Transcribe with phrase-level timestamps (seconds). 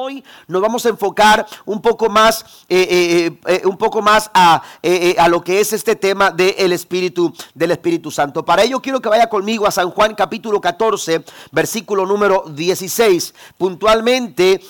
[0.00, 4.62] Hoy nos vamos a enfocar un poco más, eh, eh, eh, un poco más a,
[5.18, 8.44] a, lo que es este tema del Espíritu, del Espíritu Santo.
[8.44, 13.34] Para ello quiero que vaya conmigo a San Juan capítulo 14, versículo número 16.
[13.56, 14.60] Puntualmente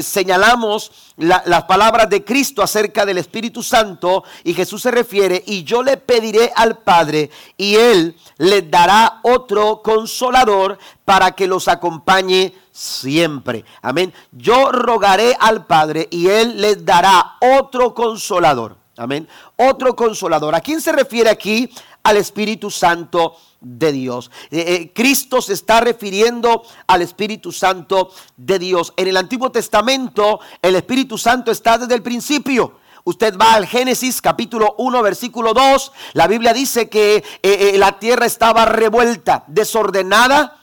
[0.00, 5.84] señalamos las palabras de Cristo acerca del Espíritu Santo y Jesús se refiere, y yo
[5.84, 13.64] le pediré al Padre y Él les dará otro consolador para que los acompañe siempre.
[13.82, 14.12] Amén.
[14.32, 18.76] Yo rogaré al Padre y Él les dará otro consolador.
[18.96, 19.28] Amén.
[19.56, 20.54] Otro consolador.
[20.54, 21.70] ¿A quién se refiere aquí?
[22.02, 24.30] Al Espíritu Santo de Dios.
[24.50, 28.92] Eh, eh, Cristo se está refiriendo al Espíritu Santo de Dios.
[28.96, 32.80] En el Antiguo Testamento el Espíritu Santo está desde el principio.
[33.04, 35.92] Usted va al Génesis capítulo 1 versículo 2.
[36.12, 40.61] La Biblia dice que eh, la tierra estaba revuelta, desordenada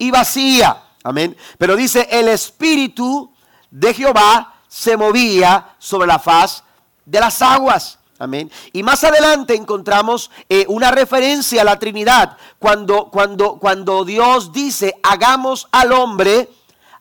[0.00, 0.82] y vacía.
[1.04, 1.36] Amén.
[1.58, 3.32] Pero dice, el Espíritu
[3.70, 6.64] de Jehová se movía sobre la faz
[7.04, 7.98] de las aguas.
[8.18, 8.50] Amén.
[8.72, 14.94] Y más adelante encontramos eh, una referencia a la Trinidad cuando, cuando, cuando Dios dice,
[15.02, 16.50] hagamos al hombre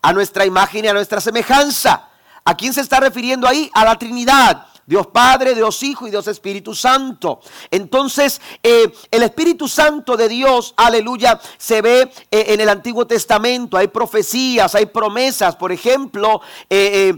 [0.01, 2.09] a nuestra imagen y a nuestra semejanza.
[2.43, 3.71] ¿A quién se está refiriendo ahí?
[3.73, 4.67] A la Trinidad.
[4.89, 7.41] Dios Padre, Dios Hijo y Dios Espíritu Santo.
[7.69, 13.77] Entonces, eh, el Espíritu Santo de Dios, aleluya, se ve eh, en el Antiguo Testamento.
[13.77, 15.55] Hay profecías, hay promesas.
[15.57, 17.13] Por ejemplo, eh,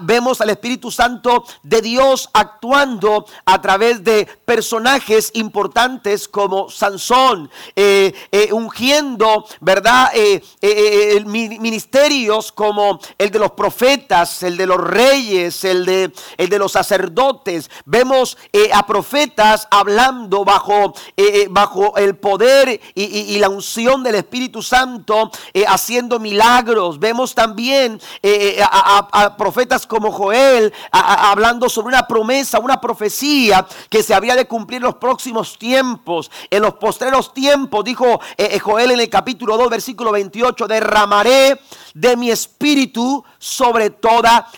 [0.00, 7.48] vemos al Espíritu Santo de Dios actuando a través de personajes importantes como Sansón,
[8.50, 10.10] ungiendo, ¿verdad?
[11.26, 16.72] ministerios como el de los profetas, el de los reyes, el de, el de los
[16.72, 17.03] sacerdotes
[17.84, 24.14] vemos eh, a profetas hablando bajo, eh, eh, bajo el poder y, la unción del
[24.14, 25.30] Espíritu Santo,
[25.66, 26.98] haciendo milagros.
[26.98, 28.00] Vemos también
[28.62, 34.78] a, profetas como Joel hablando sobre una promesa, una profecía que se había de cumplir
[34.78, 36.30] en los próximos tiempos.
[36.48, 38.20] En los postreros tiempos, dijo
[38.62, 41.60] Joel en el capítulo 2, versículo 28, derramaré
[41.92, 44.48] de mi espíritu sobre toda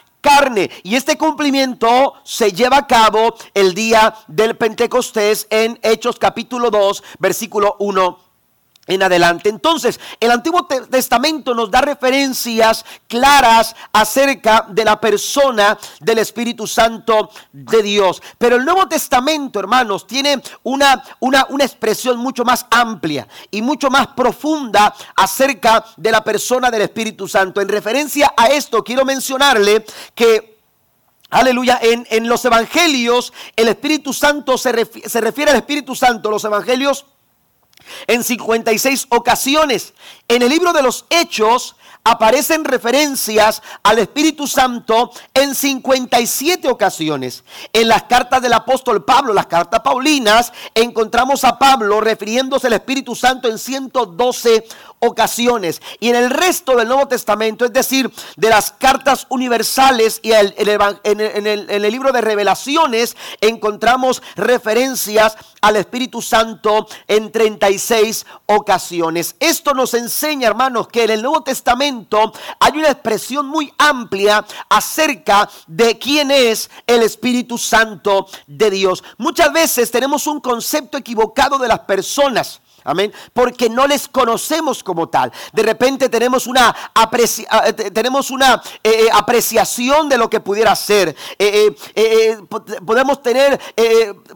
[0.82, 7.04] Y este cumplimiento se lleva a cabo el día del Pentecostés en Hechos capítulo 2,
[7.20, 8.25] versículo 1
[8.86, 9.48] en adelante.
[9.48, 17.30] Entonces, el Antiguo Testamento nos da referencias claras acerca de la persona del Espíritu Santo
[17.52, 18.22] de Dios.
[18.38, 23.90] Pero el Nuevo Testamento, hermanos, tiene una, una, una expresión mucho más amplia y mucho
[23.90, 27.60] más profunda acerca de la persona del Espíritu Santo.
[27.60, 30.56] En referencia a esto, quiero mencionarle que
[31.28, 36.44] Aleluya, en, en, los evangelios el Espíritu Santo se, se refiere al Espíritu Santo, los
[36.44, 37.04] evangelios
[38.06, 39.94] en 56 ocasiones.
[40.28, 41.76] En el libro de los Hechos
[42.06, 47.42] aparecen referencias al Espíritu Santo en 57 ocasiones.
[47.72, 53.16] En las cartas del apóstol Pablo, las cartas paulinas, encontramos a Pablo refiriéndose al Espíritu
[53.16, 54.68] Santo en 112
[54.98, 55.80] ocasiones.
[56.00, 61.46] Y en el resto del Nuevo Testamento, es decir, de las cartas universales y en,
[61.46, 69.36] el, libro de revelaciones, encontramos referencias al Espíritu Santo en 36 ocasiones.
[69.40, 75.48] Esto nos enseña, hermanos, que en el Nuevo Testamento hay una expresión muy amplia acerca
[75.66, 79.02] de quién es el Espíritu Santo de Dios.
[79.18, 82.60] Muchas veces tenemos un concepto equivocado de las personas.
[82.86, 83.12] Amén.
[83.32, 85.32] Porque no les conocemos como tal.
[85.52, 87.10] De repente tenemos una, ah,
[88.30, 91.14] una eh, eh, apreciación de lo que pudiera ser.
[91.36, 91.74] Eh,
[92.86, 93.60] podemos tener,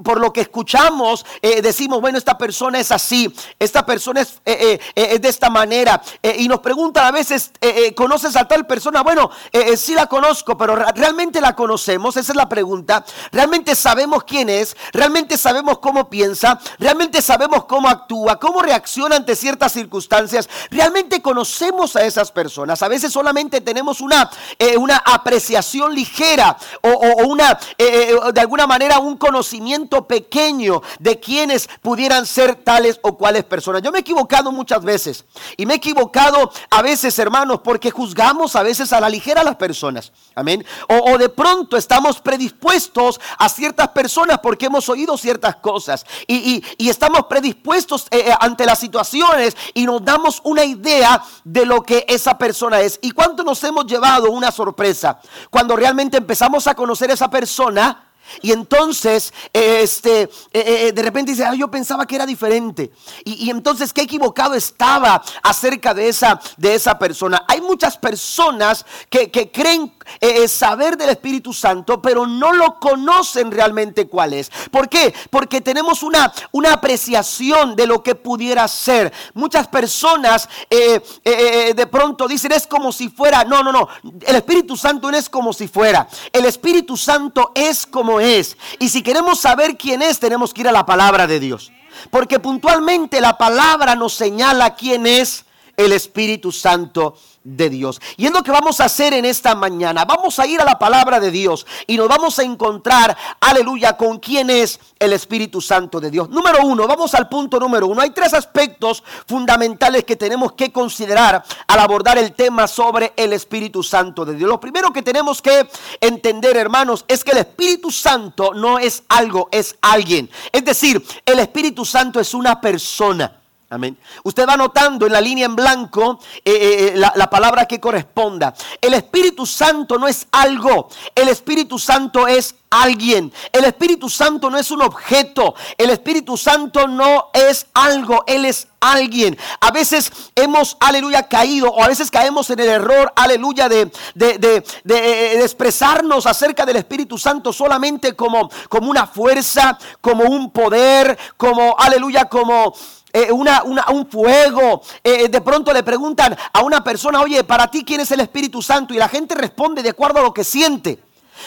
[0.03, 5.49] por lo que escuchamos, decimos, bueno, esta persona es así, esta persona es, de esta
[5.49, 6.03] manera.
[6.37, 7.53] y nos preguntan a veces,
[7.95, 9.03] ¿conoces a tal persona?
[9.03, 9.31] Bueno,
[9.77, 12.17] sí la conozco, pero ¿realmente la conocemos?
[12.17, 13.05] Esa es la pregunta.
[13.31, 14.77] ¿Realmente sabemos quién es?
[14.93, 16.59] ¿Realmente sabemos cómo piensa?
[16.79, 18.40] ¿Realmente sabemos cómo actúa?
[18.41, 20.49] Cómo reacciona ante ciertas circunstancias.
[20.71, 22.83] Realmente conocemos a esas personas.
[22.83, 24.29] A veces solamente tenemos una,
[24.59, 31.21] eh, una apreciación ligera o, una, eh, eh, de alguna manera, un conocimiento pequeño de
[31.21, 33.83] quienes pudieran ser tales o cuales personas.
[33.83, 35.25] Yo me he equivocado muchas veces
[35.57, 39.45] y me he equivocado a veces, hermanos, porque juzgamos a veces a la ligera a
[39.45, 40.13] las personas.
[40.35, 40.65] Amén.
[40.89, 47.27] O, de pronto estamos predispuestos a ciertas personas porque hemos oído ciertas cosas y, estamos
[47.27, 48.07] predispuestos
[48.39, 52.99] ante las situaciones y nos damos una idea de lo que esa persona es.
[53.03, 55.21] ¿Y cuánto nos hemos llevado una sorpresa?
[55.51, 58.10] Cuando realmente empezamos a conocer a esa persona
[58.43, 62.91] Y entonces, este, eh, eh, de repente dice, ah, yo pensaba que era diferente.
[63.25, 67.45] Y, entonces, qué equivocado estaba acerca de esa, de esa persona.
[67.49, 74.09] Hay muchas personas que, creen eh, saber del Espíritu Santo, pero no lo conocen realmente
[74.09, 74.51] cuál es.
[74.71, 75.13] ¿Por qué?
[75.31, 79.13] Porque tenemos una, una apreciación de lo que pudiera ser.
[79.35, 83.45] Muchas personas de pronto dicen, es como si fuera.
[83.45, 83.89] No, no, no.
[84.27, 86.09] El Espíritu Santo no es como si fuera.
[86.33, 88.57] El Espíritu Santo es como es.
[88.79, 91.71] Y si queremos saber quién es, tenemos que ir a la palabra de Dios.
[92.11, 95.45] Porque puntualmente la palabra nos señala quién es
[95.77, 98.01] el Espíritu Santo de Dios.
[98.17, 100.05] Y es lo que vamos a hacer en esta mañana.
[100.05, 104.19] Vamos a ir a la palabra de Dios y nos vamos a encontrar, aleluya, con
[104.19, 106.29] quién es el Espíritu Santo de Dios.
[106.29, 108.03] Número uno, vamos al punto número uno.
[108.03, 113.83] Hay tres aspectos fundamentales que tenemos que considerar al abordar el tema sobre el Espíritu
[113.83, 114.49] Santo de Dios.
[114.49, 115.69] Lo primero que tenemos que
[116.01, 120.31] entender, hermanos, es que el Espíritu Santo no es algo, es alguien.
[120.53, 123.40] Es decir, el Espíritu Santo es una persona.
[123.73, 123.97] Amén.
[124.25, 127.79] Usted va notando en la línea en blanco eh, eh, eh, la, la, palabra que
[127.79, 128.53] corresponda.
[128.81, 130.89] El Espíritu Santo no es algo.
[131.15, 133.33] El Espíritu Santo es alguien.
[133.53, 135.55] El Espíritu Santo no es un objeto.
[135.79, 138.25] El Espíritu Santo no es algo.
[138.27, 139.37] Él es alguien.
[139.61, 145.43] A veces hemos, aleluya, caído o a veces caemos en el error, aleluya, de, de,
[145.43, 152.25] expresarnos acerca del Espíritu Santo solamente como, como una fuerza, como un poder, como, aleluya,
[152.25, 152.75] como...
[153.13, 154.83] Eh, una, un fuego.
[155.03, 158.63] Eh, de pronto le preguntan a una persona, oye, para ti quién es el Espíritu
[158.63, 158.95] Santo?
[158.95, 161.03] Y la gente responde de acuerdo a lo que siente.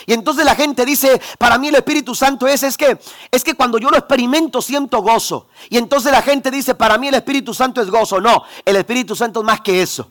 [0.05, 2.97] Y entonces la gente dice, para mí el Espíritu Santo es, es que,
[3.31, 5.47] es que cuando yo lo experimento siento gozo.
[5.69, 8.19] Y entonces la gente dice, para mí el Espíritu Santo es gozo.
[8.19, 10.09] No, el Espíritu Santo es más que eso.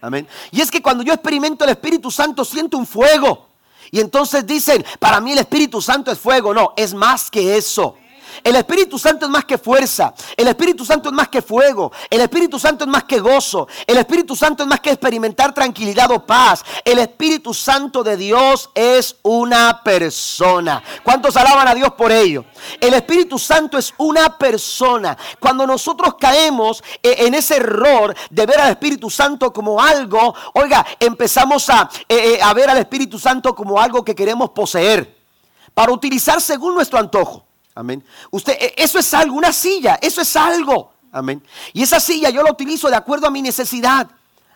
[0.00, 0.28] Amén.
[0.52, 3.48] Y es que cuando yo experimento el Espíritu Santo siento un fuego.
[3.90, 6.54] Y entonces dicen, para mí el Espíritu Santo es fuego.
[6.54, 7.96] No, es más que eso.
[8.42, 10.14] El Espíritu Santo es más que fuerza.
[10.36, 11.92] El Espíritu Santo es más que fuego.
[12.10, 13.68] El Espíritu Santo es más que gozo.
[13.86, 16.64] El Espíritu Santo es más que experimentar tranquilidad o paz.
[16.84, 20.82] El Espíritu Santo de Dios es una persona.
[21.02, 22.44] ¿Cuántos alaban a Dios por ello?
[22.80, 25.16] El Espíritu Santo es una persona.
[25.38, 30.86] Cuando nosotros caemos eh, en ese error de ver al Espíritu Santo como algo, oiga,
[31.00, 31.74] empezamos eh,
[32.08, 35.16] eh, a ver al Espíritu Santo como algo que queremos poseer
[35.74, 37.47] para utilizar según nuestro antojo.
[37.78, 38.04] Amén.
[38.32, 40.92] Usted, e, eso es algo, una silla, eso es algo.
[41.12, 41.40] Amén.
[41.72, 44.10] Y esa silla yo la utilizo de acuerdo a mi necesidad.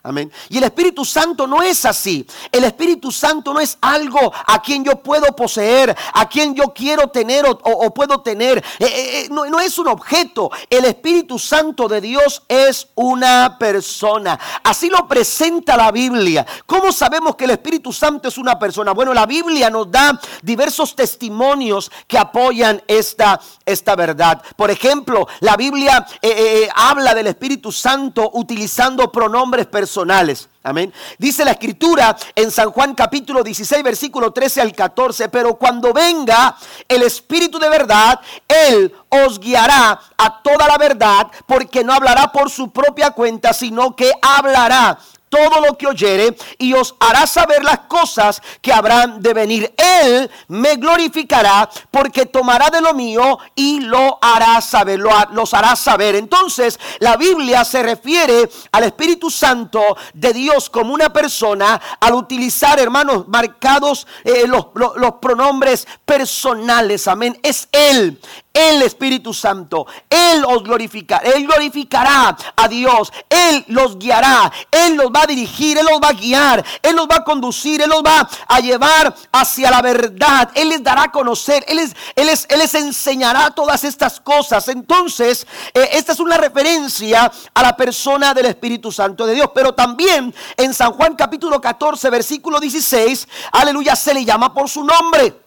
[0.04, 0.32] Amén.
[0.48, 2.26] Y el Espíritu Santo no es así.
[2.50, 7.06] El Espíritu Santo no es algo a quien yo puedo poseer, a quien yo quiero
[7.08, 8.58] tener o, puedo tener.
[8.80, 10.50] Eh, eh, eh, no, es un objeto.
[10.68, 14.40] El Espíritu Santo de Dios es una persona.
[14.64, 16.44] Así lo presenta la Biblia.
[16.66, 18.90] ¿Cómo sabemos que el Espíritu Santo es una persona?
[18.94, 24.42] Bueno, la Biblia nos da diversos testimonios que apoyan esta, esta verdad.
[24.56, 26.04] Por ejemplo, la Biblia
[26.74, 29.91] habla del Espíritu Santo utilizando pronombres personales
[30.64, 30.92] Amén.
[31.18, 36.56] Dice la escritura en San Juan capítulo 16, versículo 13 al 14, pero cuando venga
[36.88, 42.48] el Espíritu de verdad, Él os guiará a toda la verdad, porque no hablará por
[42.50, 44.98] su propia cuenta, sino que hablará
[45.32, 49.74] todo lo que oyere y os hará saber las cosas que habrán de venir.
[49.78, 55.74] Él me glorificará porque tomará de lo mío y lo hará saber, lo, los hará
[55.74, 56.16] saber.
[56.16, 62.78] Entonces la Biblia se refiere al Espíritu Santo de Dios como una persona al utilizar,
[62.78, 67.08] hermanos, marcados eh, los, los pronombres personales.
[67.08, 67.40] Amén.
[67.42, 68.20] Es Él
[68.52, 69.86] el Espíritu Santo.
[70.08, 71.28] Él os glorificará.
[71.30, 73.12] Él glorificará a Dios.
[73.28, 74.52] Él los guiará.
[74.70, 75.78] Él los va a dirigir.
[75.78, 76.64] Él los va a guiar.
[76.82, 77.80] Él los va a conducir.
[77.82, 80.50] Él los va a llevar hacia la verdad.
[80.54, 81.64] Él les dará a conocer.
[81.68, 84.68] Él les, él él les enseñará todas estas cosas.
[84.68, 89.50] Entonces, eh, esta es una referencia a la persona del Espíritu Santo de Dios.
[89.54, 94.84] Pero también en San Juan capítulo 14, versículo 16, aleluya, se le llama por su
[94.84, 95.41] nombre.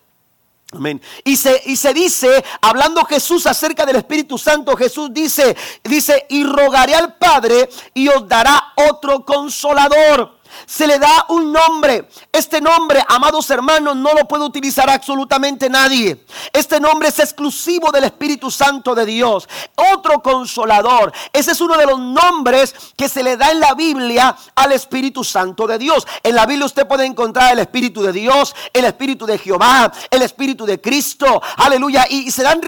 [0.76, 1.02] Amén.
[1.24, 6.44] Y se, y se dice, hablando Jesús acerca del Espíritu Santo, Jesús dice, dice, y
[6.44, 10.36] rogaré al Padre y os dará otro consolador
[10.66, 12.10] se le da un nombre.
[12.32, 16.26] Este nombre, amados hermanos, no lo puede utilizar absolutamente nadie.
[16.54, 19.48] Este nombre es exclusivo del Espíritu Santo de Dios.
[19.94, 21.12] Otro consolador.
[21.34, 25.24] Ese es uno de los nombres que se le da en la Biblia al Espíritu
[25.24, 26.08] Santo de Dios.
[26.24, 30.22] En la Biblia usted puede encontrar el Espíritu de Dios, el Espíritu de Jehová, el
[30.22, 31.42] Espíritu de Cristo.
[31.58, 32.06] Aleluya.
[32.10, 32.62] Y se dan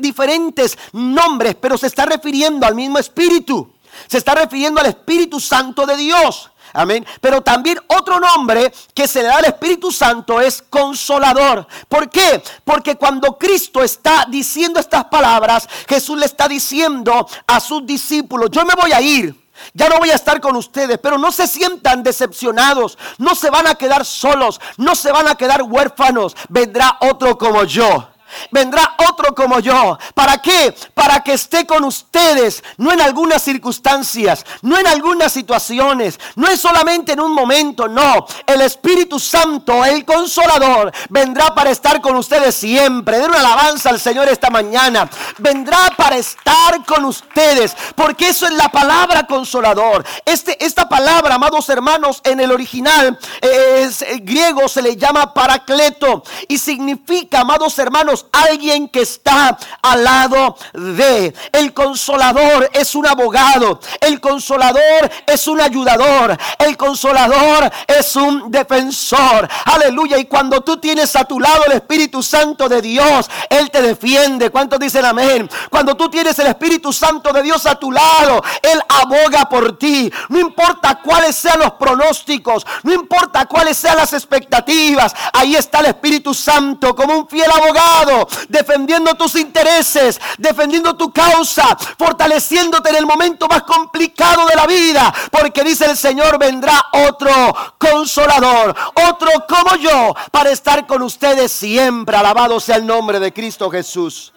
[0.00, 3.72] diferentes nombres, pero se está refiriendo al mismo Espíritu.
[4.06, 6.51] Se está refiriendo al Espíritu Santo de Dios.
[6.72, 7.06] Amén.
[7.20, 11.66] Pero también otro nombre que se le da al Espíritu Santo es consolador.
[11.88, 12.42] ¿Por qué?
[12.64, 18.64] Porque cuando Cristo está diciendo estas palabras, Jesús le está diciendo a sus discípulos, yo
[18.64, 19.42] me voy a ir.
[19.74, 23.66] Ya no voy a estar con ustedes, pero no se sientan decepcionados, no se van
[23.66, 28.08] a quedar solos, no se van a quedar huérfanos, vendrá otro como yo.
[28.50, 29.98] Vendrá otro como yo.
[30.14, 30.74] ¿Para qué?
[30.94, 36.60] Para que esté con ustedes, no en algunas circunstancias, no en algunas situaciones, no es
[36.60, 38.26] solamente en un momento, no.
[38.46, 43.18] El Espíritu Santo, el Consolador, vendrá para estar con ustedes siempre.
[43.18, 45.08] Den una alabanza al Señor esta mañana.
[45.38, 50.04] Vendrá para estar con ustedes, porque eso es la palabra consolador.
[50.24, 55.34] Este, esta palabra, amados hermanos, en el original eh, es, eh, griego se le llama
[55.34, 61.34] paracleto y significa, amados hermanos, alguien que está al lado de.
[61.52, 63.80] El consolador es un abogado.
[64.00, 66.36] El consolador es un ayudador.
[66.58, 69.48] El consolador es un defensor.
[69.64, 70.18] Aleluya.
[70.18, 74.50] Y cuando tú tienes a tu lado el Espíritu Santo de Dios, Él te defiende.
[74.50, 75.48] ¿Cuántos dicen amén?
[75.70, 80.12] Cuando tú tienes el Espíritu Santo de Dios a tu lado, Él aboga por ti.
[80.28, 85.14] No importa cuáles sean los pronósticos, no importa cuáles sean las expectativas.
[85.32, 88.11] Ahí está el Espíritu Santo como un fiel abogado
[88.48, 95.12] defendiendo tus intereses, defendiendo tu causa, fortaleciéndote en el momento más complicado de la vida.
[95.30, 97.30] Porque dice el Señor, vendrá otro
[97.78, 102.16] consolador, otro como yo, para estar con ustedes siempre.
[102.16, 104.32] Alabado sea el nombre de Cristo Jesús.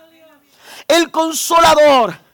[0.88, 2.26] El consolador.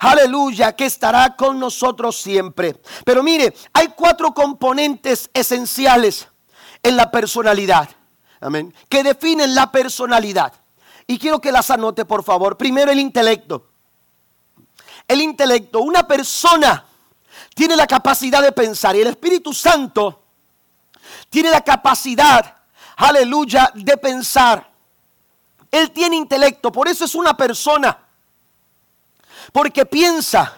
[0.00, 2.80] Aleluya, que estará con nosotros siempre.
[3.04, 6.28] Pero mire, hay cuatro componentes esenciales
[6.82, 7.88] en la personalidad.
[8.40, 8.72] Amén.
[8.88, 10.52] Que definen la personalidad.
[11.10, 12.56] Y quiero que las anote, por favor.
[12.58, 13.66] Primero el intelecto.
[15.08, 15.80] El intelecto.
[15.80, 16.84] Una persona
[17.54, 20.22] tiene la capacidad de pensar y el Espíritu Santo
[21.30, 22.56] tiene la capacidad,
[22.96, 24.68] aleluya, de pensar.
[25.70, 27.98] Él tiene intelecto, por eso es una persona.
[29.50, 30.56] Porque piensa,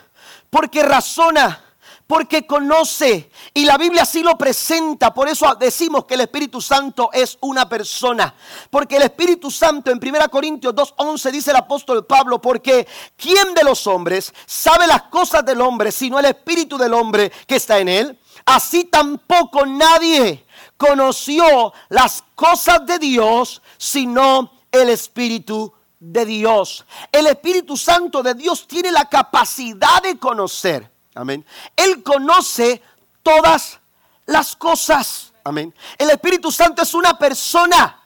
[0.51, 1.63] porque razona,
[2.11, 3.31] porque conoce.
[3.55, 5.15] Y la Biblia así lo presenta.
[5.15, 8.35] Por eso decimos que el Espíritu Santo es una persona.
[8.69, 13.63] Porque el Espíritu Santo en 1 Corintios 2.11 dice el apóstol Pablo, porque ¿quién de
[13.63, 17.89] los hombres sabe las cosas del hombre sino el Espíritu del hombre que está en
[17.89, 18.19] él?
[18.45, 20.45] Así tampoco nadie
[20.77, 26.85] conoció las cosas de Dios sino el Espíritu de Dios.
[27.13, 30.91] El Espíritu Santo de Dios tiene la capacidad de conocer.
[31.15, 31.45] Amén.
[31.77, 32.83] Él conoce
[33.23, 33.79] todas
[34.27, 35.33] las cosas.
[35.45, 35.75] Amén.
[35.99, 37.97] El Espíritu Santo es una persona.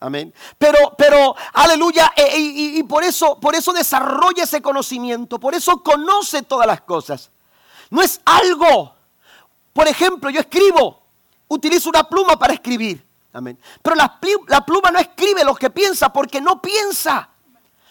[0.00, 0.32] Amén.
[0.58, 5.82] Pero, pero, aleluya, e, e, y, por eso, por eso desarrolla ese conocimiento, por eso
[5.82, 7.30] conoce todas las cosas.
[7.90, 8.94] No es algo.
[9.72, 11.02] Por ejemplo, yo escribo,
[11.48, 13.04] utilizo una pluma para escribir.
[13.32, 13.58] Amén.
[13.82, 17.28] Pero la, la pluma no escribe lo que piensa porque no piensa.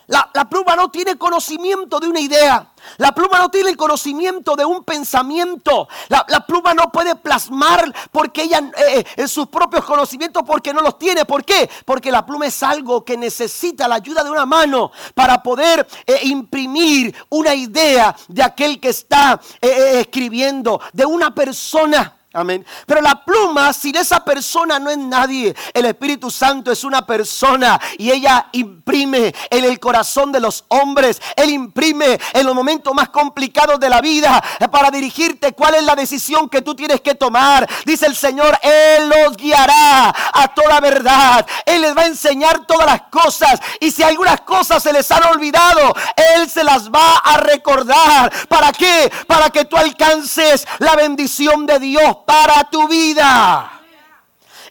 [0.08, 2.72] La, pluma no tiene conocimiento de una idea.
[2.98, 5.88] La pluma no tiene el conocimiento de un pensamiento.
[6.10, 10.82] La, pluma no puede plasmar porque ella eh, eh, en sus propios conocimientos porque no
[10.82, 11.26] los tiene.
[11.26, 11.70] ¿Por qué?
[11.86, 16.20] Porque la pluma es algo que necesita la ayuda de una mano para poder eh,
[16.24, 22.16] imprimir una idea de aquel que está escribiendo, de una persona.
[22.36, 22.66] Amén.
[22.86, 25.56] Pero la pluma, sin esa persona no es nadie.
[25.74, 31.22] El Espíritu Santo es una persona y ella imprime en el corazón de los hombres.
[31.38, 35.96] Él imprime en los momentos más complicados de la vida para dirigirte cuál es la
[35.96, 37.70] decisión que tú tienes que tomar.
[37.86, 41.46] Dice el Señor, Él los guiará a toda verdad.
[41.66, 43.62] Él les va a enseñar todas las cosas.
[43.80, 45.96] Y si algunas cosas se les han olvidado,
[46.36, 48.30] Él se las va a recordar.
[48.50, 49.10] ¿Para qué?
[49.26, 53.72] Para que tú alcances la bendición de Dios para tu vida.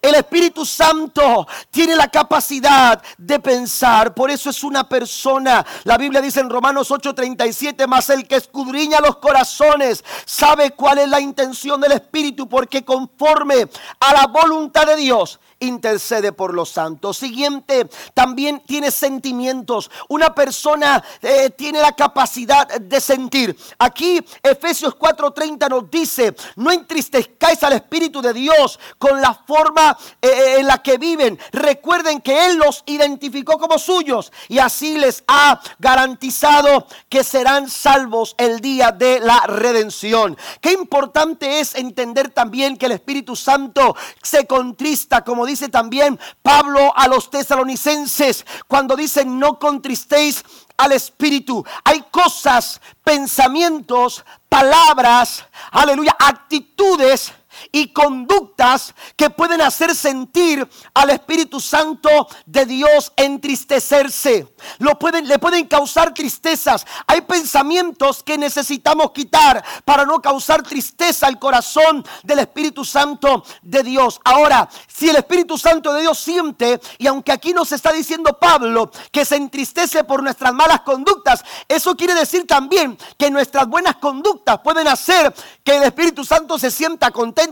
[0.04, 5.64] El Espíritu Santo tiene la capacidad de pensar, por eso es una persona.
[5.84, 11.08] La Biblia dice en Romanos 8:37, más el que escudriña los corazones sabe cuál es
[11.08, 13.66] la intención del Espíritu, porque conforme
[13.99, 17.16] a la voluntad de Dios intercede por los santos.
[17.16, 19.90] Siguiente, también tiene sentimientos.
[20.09, 23.56] Una persona eh, tiene la capacidad de sentir.
[23.78, 30.28] Aquí Efesios 4:30 nos dice, no entristezcáis al Espíritu de Dios con la forma eh,
[30.28, 31.38] eh, en la que viven.
[31.52, 38.35] Recuerden que Él los identificó como suyos y así les ha garantizado que serán salvos
[38.38, 40.37] el día de la redención.
[40.61, 46.18] Qué importante es entender también que el Espíritu Santo se contrista como dice dice también
[46.42, 50.44] Pablo a los tesalonicenses cuando dice no contristéis
[50.76, 51.64] al Espíritu.
[51.84, 57.32] Hay cosas, pensamientos, palabras, aleluya, actitudes
[57.73, 64.54] y conductas que pueden hacer sentir al Espíritu Santo de Dios entristecerse.
[64.78, 66.87] Lo pueden, le pueden causar tristezas.
[67.06, 73.82] Hay pensamientos que necesitamos quitar para no causar tristeza al corazón del Espíritu Santo de
[73.82, 74.20] Dios.
[74.25, 78.90] Ahora, si el Espíritu Santo de Dios siente, y aunque aquí nos está diciendo Pablo
[79.11, 84.61] que se entristece por nuestras malas conductas, eso quiere decir también que nuestras buenas conductas
[84.61, 87.43] pueden hacer que el Espíritu Santo se sienta contento.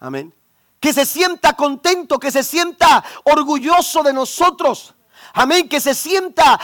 [0.00, 0.32] Amén.
[0.80, 4.94] Que se sienta contento, que se sienta orgulloso de nosotros.
[5.38, 6.58] Amén, que se sienta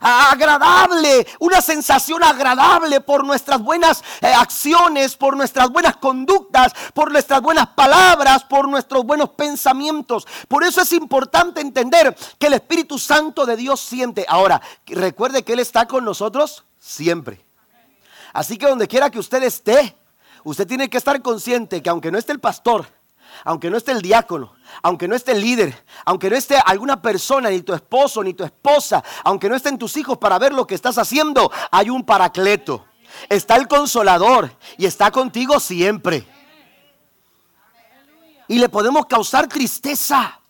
[0.00, 7.40] agradable, una sensación agradable por nuestras buenas eh, acciones, por nuestras buenas conductas, por nuestras
[7.40, 10.26] buenas palabras, por nuestros buenos pensamientos.
[10.48, 14.26] Por eso es importante entender que el Espíritu Santo de Dios siente.
[14.28, 17.40] Ahora, recuerde que Él está con nosotros siempre.
[18.32, 19.94] Así que donde quiera que usted esté,
[20.44, 22.86] usted tiene que estar consciente que aunque no esté el pastor,
[23.44, 27.50] aunque no esté el diácono, aunque no esté el líder, aunque no esté alguna persona,
[27.50, 30.74] ni tu esposo, ni tu esposa, aunque no estén tus hijos para ver lo que
[30.74, 32.84] estás haciendo, hay un paracleto.
[33.28, 36.26] Está el consolador y está contigo siempre.
[38.48, 40.40] Y le podemos causar tristeza.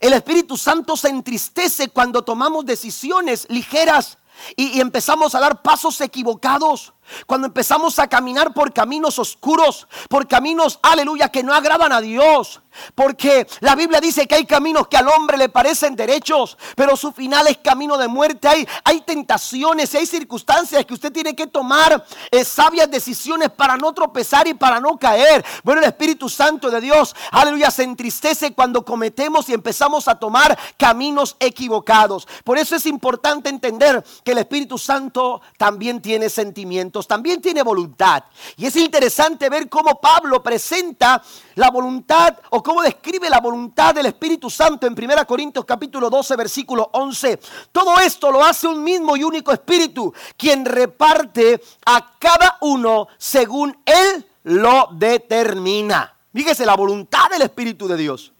[0.00, 4.18] El Espíritu Santo se entristece cuando tomamos decisiones ligeras
[4.56, 6.92] y, y empezamos a dar pasos equivocados.
[7.26, 12.60] Cuando empezamos a caminar por caminos oscuros, por caminos, aleluya, que no agradan a Dios.
[12.94, 17.12] Porque la Biblia dice que hay caminos que al hombre le parecen derechos, pero su
[17.12, 18.48] final es camino de muerte.
[18.48, 23.92] Hay, hay tentaciones, hay circunstancias que usted tiene que tomar eh, sabias decisiones para no
[23.92, 25.44] tropezar y para no caer.
[25.64, 30.58] Bueno, el Espíritu Santo de Dios, aleluya, se entristece cuando cometemos y empezamos a tomar
[30.76, 32.28] caminos equivocados.
[32.44, 38.22] Por eso es importante entender que el Espíritu Santo también tiene sentimientos también tiene voluntad.
[38.56, 41.20] Y es interesante ver cómo Pablo presenta
[41.56, 46.36] la voluntad o cómo describe la voluntad del Espíritu Santo en 1 Corintios capítulo 12
[46.36, 47.40] versículo 11.
[47.72, 53.76] Todo esto lo hace un mismo y único Espíritu, quien reparte a cada uno según
[53.84, 56.14] Él lo determina.
[56.32, 58.32] Fíjese la voluntad del Espíritu de Dios.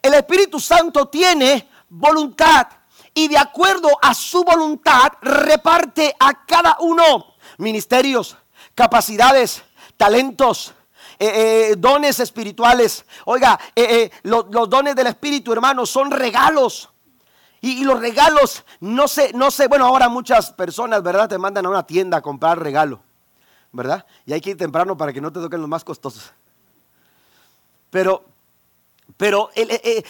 [0.00, 2.66] El Espíritu Santo tiene voluntad
[3.12, 7.29] y de acuerdo a su voluntad reparte a cada uno
[7.60, 8.36] ministerios,
[8.74, 9.62] capacidades,
[9.96, 10.74] talentos,
[11.18, 13.04] eh, eh, dones espirituales.
[13.26, 16.88] Oiga, eh, los, dones del Espíritu, hermanos, son regalos.
[17.60, 21.28] Y, los regalos, no sé, no sé, bueno, ahora muchas personas, ¿verdad?
[21.28, 23.00] Te mandan a una tienda a comprar regalo,
[23.70, 24.06] ¿verdad?
[24.24, 26.32] Y hay que ir temprano para que no te toquen los más costosos.
[27.90, 28.24] Pero,
[29.18, 29.50] pero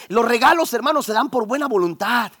[0.07, 2.31] los regalos, hermanos, se dan por buena voluntad.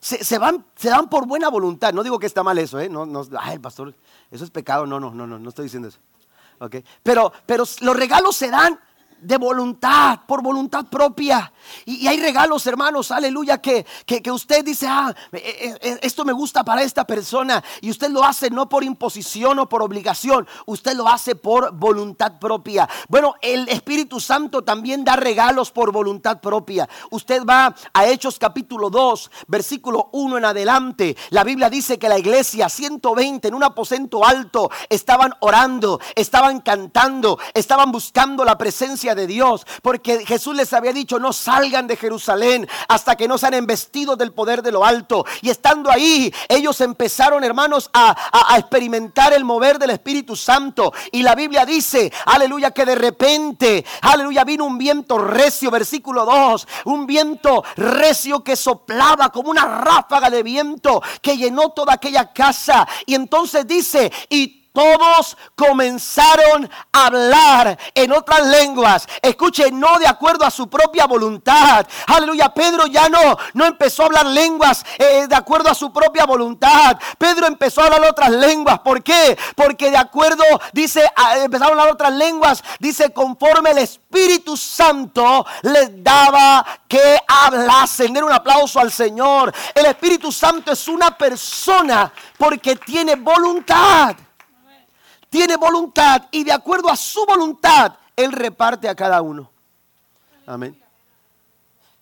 [0.00, 1.92] Se, van, se dan por buena voluntad.
[1.92, 2.88] No digo que está mal eso, ¿eh?
[2.88, 3.94] No, no, ay, pastor,
[4.30, 4.86] eso es pecado.
[4.86, 5.98] No, no, no, no, no estoy diciendo eso.
[6.60, 6.84] Okay.
[7.02, 8.78] Pero, pero los regalos se dan
[9.20, 11.52] de voluntad, por voluntad propia.
[11.84, 16.32] Y, hay regalos, hermanos, aleluya, que, que, usted dice, ah, eh, eh, eh, esto me
[16.32, 17.62] gusta para esta persona.
[17.80, 22.38] Y usted lo hace no por imposición o por obligación, usted lo hace por voluntad
[22.38, 22.88] propia.
[23.08, 26.88] Bueno, el Espíritu Santo también da regalos por voluntad propia.
[27.10, 31.16] Usted va a Hechos capítulo 2, versículo 1 en adelante.
[31.30, 37.38] La Biblia dice que la iglesia 120 en un aposento alto estaban orando, estaban cantando,
[37.54, 42.68] estaban buscando la presencia de Dios, porque Jesús les había dicho, no salgan de Jerusalén
[42.88, 45.24] hasta que no sean embestidos del poder de lo alto.
[45.42, 48.16] Y estando ahí, ellos empezaron, hermanos, a,
[48.52, 50.92] a experimentar el mover del Espíritu Santo.
[51.12, 56.68] Y la Biblia dice, aleluya, que de repente, aleluya, vino un viento recio, versículo 2,
[56.86, 62.86] un viento recio que soplaba como una ráfaga de viento que llenó toda aquella casa.
[63.06, 69.08] Y entonces dice, y todos comenzaron a hablar en otras lenguas.
[69.22, 71.86] Escuche, no de acuerdo a su propia voluntad.
[72.06, 72.48] Aleluya.
[72.50, 76.96] Pedro ya no, no empezó a hablar lenguas eh, de acuerdo a su propia voluntad.
[77.18, 78.80] Pedro empezó a hablar otras lenguas.
[78.80, 79.36] ¿Por qué?
[79.54, 82.62] Porque de acuerdo, dice, empezaron a hablar otras lenguas.
[82.78, 88.12] Dice, conforme el Espíritu Santo les daba que hablasen.
[88.12, 89.52] Den un aplauso al Señor.
[89.74, 94.16] El Espíritu Santo es una persona porque tiene voluntad
[95.30, 99.50] tiene voluntad y de acuerdo a su voluntad, Él reparte a cada uno.
[100.46, 100.80] Amén.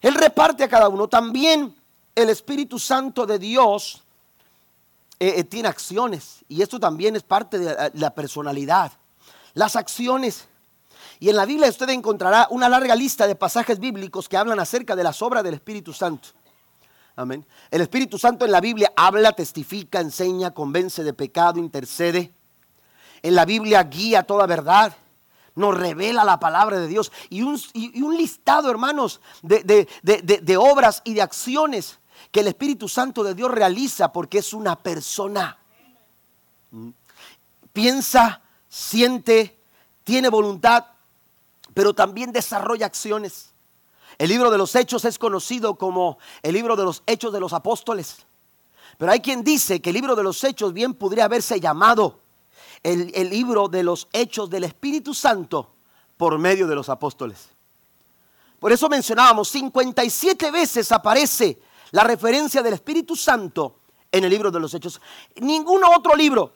[0.00, 1.08] Él reparte a cada uno.
[1.08, 1.74] También
[2.14, 4.02] el Espíritu Santo de Dios
[5.18, 8.92] eh, eh, tiene acciones y esto también es parte de la personalidad.
[9.54, 10.46] Las acciones.
[11.18, 14.94] Y en la Biblia usted encontrará una larga lista de pasajes bíblicos que hablan acerca
[14.94, 16.28] de las obras del Espíritu Santo.
[17.16, 17.46] Amén.
[17.70, 22.30] El Espíritu Santo en la Biblia habla, testifica, enseña, convence de pecado, intercede
[23.26, 24.96] en la Biblia guía toda verdad,
[25.54, 27.10] nos revela la palabra de Dios.
[27.30, 31.98] Y un, listado, hermanos, de obras y de acciones
[32.30, 35.56] que el Espíritu Santo de Dios realiza porque es una persona.
[36.70, 36.90] Mm.
[37.72, 39.56] Piensa, siente,
[40.04, 40.84] tiene voluntad,
[41.74, 43.50] pero también desarrolla acciones.
[44.18, 47.52] El libro de los Hechos es conocido como el libro de los Hechos de los
[47.52, 48.18] Apóstoles.
[48.98, 52.20] Pero hay quien dice que el libro de los Hechos bien podría haberse llamado
[52.86, 55.68] el, el libro de los Hechos del Espíritu Santo
[56.16, 57.48] por medio de los apóstoles.
[58.60, 64.60] Por eso mencionábamos, 57 veces aparece la referencia del Espíritu Santo en el libro de
[64.60, 65.00] los Hechos.
[65.36, 66.52] Ningún otro libro,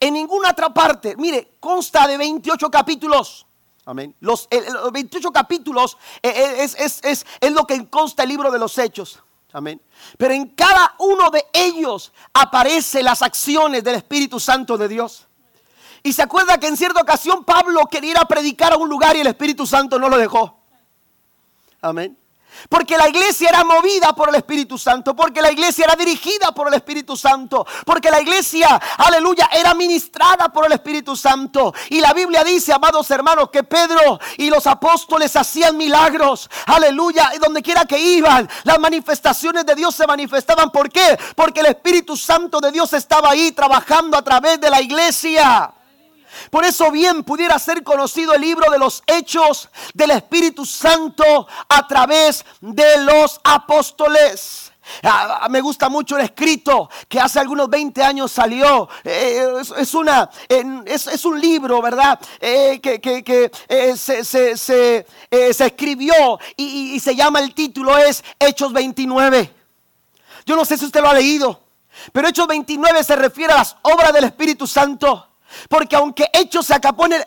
[0.00, 3.46] en ninguna otra parte, mire, consta de 28 capítulos.
[3.84, 4.14] Amén.
[4.20, 4.48] Los,
[4.92, 8.78] 28 capítulos eh, eh, es, es, es, es lo que consta el libro de los
[8.78, 9.18] Hechos.
[9.52, 9.82] Amén.
[10.16, 15.26] Pero en cada uno de ellos aparecen las acciones del Espíritu Santo de Dios.
[16.02, 19.26] Y se acuerda que en cierta ocasión Pablo quería predicar a un lugar y el
[19.28, 20.58] Espíritu Santo no lo dejó.
[21.80, 22.16] Amén.
[22.68, 26.68] Porque la iglesia era movida por el Espíritu Santo, porque la iglesia era dirigida por
[26.68, 31.74] el Espíritu Santo, porque la iglesia, aleluya, era ministrada por el Espíritu Santo.
[31.88, 37.38] Y la Biblia dice, amados hermanos, que Pedro y los apóstoles hacían milagros, aleluya, y
[37.38, 40.70] donde quiera que iban, las manifestaciones de Dios se manifestaban.
[40.70, 41.18] ¿Por qué?
[41.34, 45.72] Porque el Espíritu Santo de Dios estaba ahí trabajando a través de la iglesia.
[46.50, 51.86] Por eso bien pudiera ser conocido el libro de los hechos del Espíritu Santo a
[51.86, 54.72] través de los apóstoles.
[55.02, 58.88] Ah, me gusta mucho el escrito que hace algunos 20 años salió.
[59.04, 62.18] Eh, es, una, es, un libro, ¿verdad?
[62.40, 65.06] Eh, que, eh, se,
[65.66, 69.54] escribió y, y se llama el título es Hechos 29.
[70.44, 71.62] Yo no sé si usted lo ha leído,
[72.12, 75.28] pero Hechos 29 se refiere a las obras del Espíritu Santo.
[75.68, 77.24] Porque aunque Hechos se acabó en el,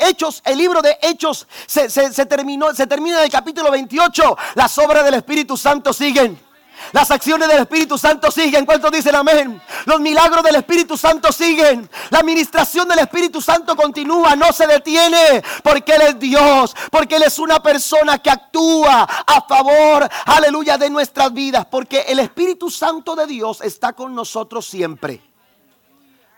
[0.00, 1.88] Hechos, el libro de Hechos se,
[2.26, 6.48] terminó, se termina en el capítulo 28, las obras del Espíritu Santo siguen.
[6.92, 8.64] Las acciones del Espíritu Santo siguen.
[8.64, 9.60] ¿Cuántos dicen amén?
[9.84, 11.88] Los milagros del Espíritu Santo siguen.
[12.10, 15.42] La administración del Espíritu Santo continúa, no se detiene.
[15.62, 16.76] Porque Él es Dios.
[16.90, 21.66] Porque Él es una persona que actúa a favor, aleluya, de nuestras vidas.
[21.66, 25.20] Porque el Espíritu Santo de Dios está con nosotros siempre.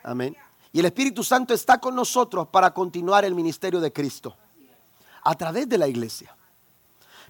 [0.02, 0.36] Amén.
[0.72, 4.36] Y el Espíritu Santo está con nosotros para continuar el ministerio de Cristo
[5.22, 6.34] a través de la iglesia.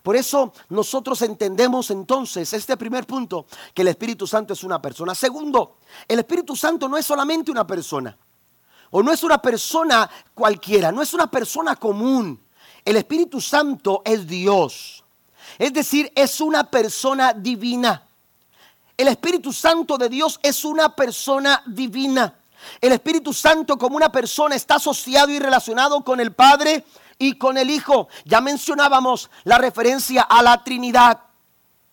[0.03, 5.15] Por eso nosotros entendemos entonces este primer punto, que el Espíritu Santo es una persona.
[5.15, 5.77] Segundo,
[6.09, 8.17] el Espíritu Santo no es solamente una persona,
[8.91, 12.41] o no es una persona cualquiera, no es una persona común.
[12.85, 15.05] El Espíritu Santo es Dios.
[15.59, 18.07] Es decir, es una persona divina.
[18.97, 22.40] El Espíritu Santo de Dios es una persona divina.
[22.81, 26.85] El Espíritu Santo como una persona está asociado y relacionado con el Padre
[27.19, 28.09] y con el Hijo.
[28.25, 31.21] Ya mencionábamos la referencia a la Trinidad.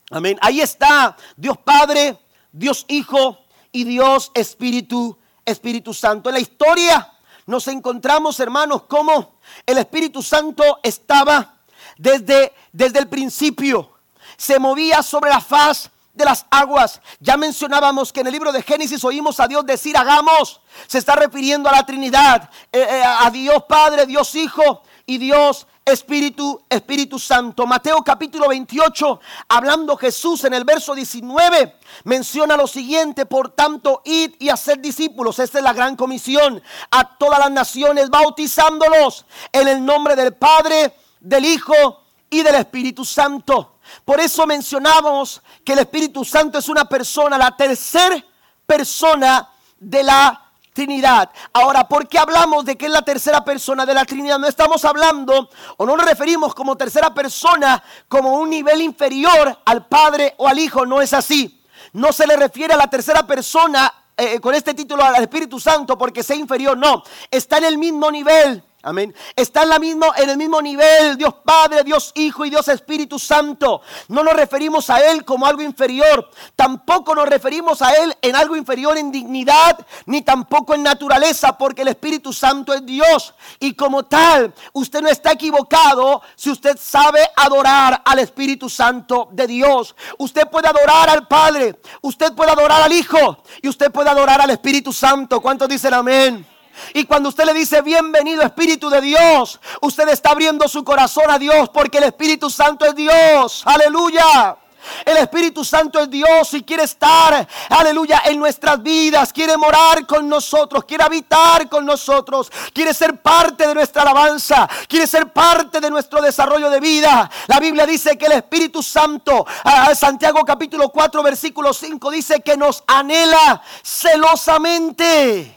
[0.10, 0.38] Amén.
[0.42, 2.18] Ahí está Dios Padre,
[2.52, 3.40] Dios Hijo
[3.72, 6.30] y Dios Espíritu, Espíritu Santo.
[6.30, 7.14] En la historia
[7.46, 11.58] nos encontramos, hermanos, como el Espíritu Santo estaba
[11.98, 13.92] desde, desde el principio.
[14.38, 17.00] Se movía sobre la faz de las aguas.
[17.20, 20.62] Ya mencionábamos que en el libro de Génesis oímos a Dios decir hagamos.
[20.88, 25.68] Se está refiriendo a la Trinidad, eh, eh, a Dios Padre, Dios Hijo y Dios
[25.86, 27.66] Espíritu, Espíritu Santo.
[27.66, 34.34] Mateo capítulo 28, hablando Jesús en el verso 19, menciona lo siguiente, por tanto, id
[34.40, 39.86] y hacer discípulos, esta es la gran comisión, a todas las naciones, bautizándolos en el
[39.86, 43.77] nombre del Padre, del Hijo y del Espíritu Santo.
[44.06, 48.24] Por eso mencionamos que el Espíritu Santo es una persona, la tercera
[48.66, 51.32] persona de la Trinidad.
[51.54, 54.38] Ahora, ¿por qué hablamos de que es la tercera persona de la Trinidad?
[54.38, 59.88] No estamos hablando o no nos referimos como tercera persona como un nivel inferior al
[59.88, 60.86] Padre o al Hijo.
[60.86, 61.64] No es así.
[61.94, 65.98] No se le refiere a la tercera persona eh, con este título al Espíritu Santo
[65.98, 66.78] porque sea inferior.
[66.78, 68.64] No, está en el mismo nivel.
[68.88, 69.14] Amén.
[69.36, 73.82] Está en, el mismo nivel, Dios Padre, Dios Hijo y Dios Espíritu Santo.
[74.08, 76.30] No nos referimos a Él como algo inferior.
[76.56, 81.82] Tampoco nos referimos a Él en algo inferior en dignidad, ni tampoco en naturaleza, porque
[81.82, 83.34] el Espíritu Santo es Dios.
[83.60, 89.48] Y como tal, usted no está equivocado si usted sabe adorar al Espíritu Santo de
[89.48, 89.98] Dios.
[90.18, 94.52] Usted puede adorar al Padre, usted puede adorar al Hijo y usted puede adorar al
[94.52, 95.42] Espíritu Santo.
[95.42, 96.57] ¿Cuántos dicen amén?
[96.94, 101.38] Y cuando usted le dice bienvenido Espíritu de Dios, usted está abriendo su corazón a
[101.40, 103.64] Dios porque el Espíritu Santo es Dios.
[103.66, 104.58] Aleluya.
[105.06, 109.34] El Espíritu Santo es Dios y quiere estar, aleluya, en nuestras vidas.
[109.34, 115.08] Quiere morar con nosotros, quiere habitar con nosotros, quiere ser parte de nuestra alabanza, quiere
[115.08, 117.30] ser parte de nuestro desarrollo de vida.
[117.48, 119.46] La Biblia dice que el Espíritu Santo,
[119.94, 125.57] Santiago capítulo 4, versículo 5, dice que nos anhela celosamente.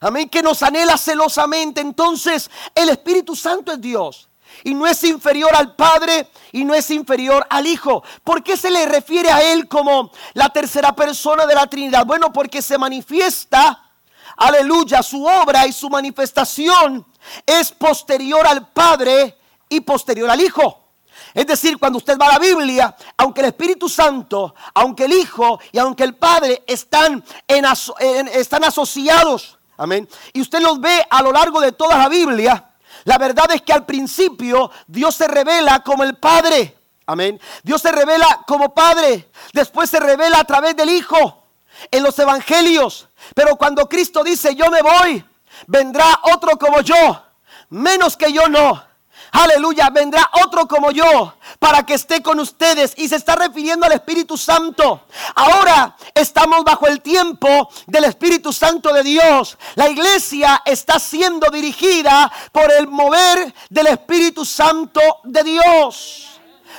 [0.00, 1.80] Amén, que nos anhela celosamente.
[1.80, 4.28] Entonces, el Espíritu Santo es Dios.
[4.64, 8.02] Y no es inferior al Padre y no es inferior al Hijo.
[8.24, 12.04] ¿Por qué se le refiere a Él como la tercera persona de la Trinidad?
[12.06, 13.90] Bueno, porque se manifiesta,
[14.36, 17.06] aleluya, su obra y su manifestación
[17.46, 20.86] es posterior al Padre y posterior al Hijo.
[21.34, 25.60] Es decir, cuando usted va a la Biblia, aunque el Espíritu Santo, aunque el Hijo
[25.72, 30.08] y aunque el Padre están, están asociados Amén.
[30.32, 32.68] Y usted los ve a lo largo de toda la Biblia.
[33.04, 36.76] La verdad es que al principio Dios se revela como el Padre.
[37.06, 37.40] Amén.
[37.62, 39.30] Dios se revela como Padre.
[39.52, 41.44] Después se revela a través del Hijo
[41.90, 43.08] en los evangelios.
[43.34, 45.24] Pero cuando Cristo dice, yo me voy,
[45.66, 47.22] vendrá otro como yo.
[47.70, 48.87] Menos que yo no.
[49.32, 52.94] Aleluya, vendrá otro como yo para que esté con ustedes.
[52.96, 55.02] Y se está refiriendo al Espíritu Santo.
[55.34, 59.58] Ahora estamos bajo el tiempo del Espíritu Santo de Dios.
[59.74, 66.24] La iglesia está siendo dirigida por el mover del Espíritu Santo de Dios.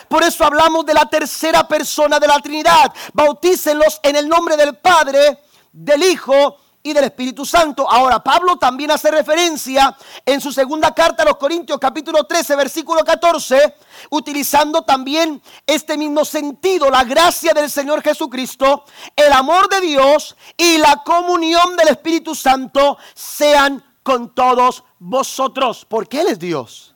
[0.08, 2.92] Por eso hablamos de la tercera persona de la Trinidad.
[3.14, 7.89] Bautícenlos en el nombre del Padre, del Hijo y del Espíritu Santo.
[7.89, 13.04] Ahora, Pablo también hace referencia en su segunda carta a los Corintios capítulo 13, versículo
[13.04, 13.76] 14,
[14.10, 20.78] utilizando también este mismo sentido, la gracia del Señor Jesucristo, el amor de Dios y
[20.78, 26.96] la comunión del Espíritu Santo sean con todos vosotros, porque Él es Dios.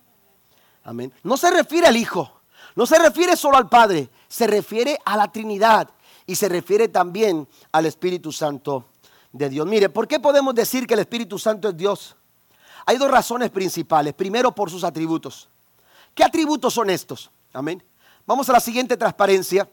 [0.86, 1.14] Amén.
[1.24, 2.42] No se refiere al Hijo,
[2.76, 5.90] no se refiere solo al Padre, se refiere a la Trinidad
[6.26, 8.86] y se refiere también al Espíritu Santo
[9.34, 9.68] de Dios.
[9.68, 12.16] Mire, ¿por qué podemos decir que el Espíritu Santo es Dios?
[12.86, 14.14] Hay dos razones principales.
[14.14, 15.50] Primero, por sus atributos.
[16.14, 17.30] ¿Qué atributos son estos?
[17.52, 17.84] Amén.
[18.26, 19.68] Vamos a la siguiente transparencia,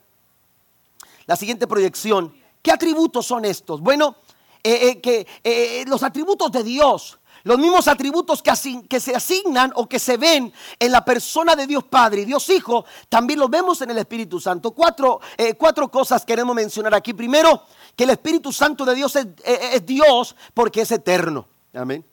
[1.27, 2.35] la siguiente proyección.
[2.63, 3.81] ¿Qué atributos son estos?
[3.81, 4.17] Bueno,
[4.63, 8.53] eh, eh, que eh, los atributos de Dios los mismos atributos que,
[8.87, 12.47] que, se asignan o que se ven en la persona de Dios Padre y Dios
[12.51, 14.73] Hijo, también los vemos en el Espíritu Santo.
[14.73, 15.23] Cuatro,
[15.57, 17.15] cuatro cosas queremos mencionar aquí.
[17.15, 17.63] Primero,
[17.97, 21.47] que el Espíritu Santo de Dios es, Dios porque es eterno.
[21.75, 22.05] Amén.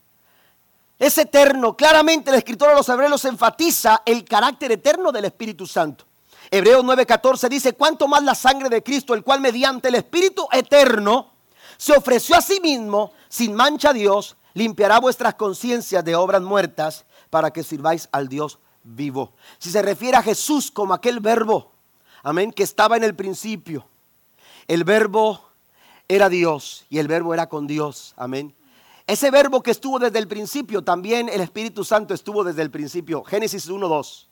[0.99, 1.75] Es eterno.
[1.75, 6.05] Claramente el escritor de los Hebreos enfatiza el carácter eterno del Espíritu Santo.
[6.49, 11.31] Hebreos 9:14 dice, cuánto más la sangre de Cristo, el cual mediante el Espíritu eterno
[11.77, 17.05] se ofreció a sí mismo sin mancha a Dios limpiará vuestras conciencias de obras muertas
[17.29, 19.33] para que sirváis al Dios vivo.
[19.59, 21.71] Si se refiere a Jesús como aquel verbo,
[22.23, 23.87] amén, que estaba en el principio.
[24.67, 25.46] El verbo
[26.07, 28.53] era Dios y el verbo era con Dios, amén.
[29.07, 33.23] Ese verbo que estuvo desde el principio, también el Espíritu Santo estuvo desde el principio.
[33.23, 34.25] Génesis 1.2.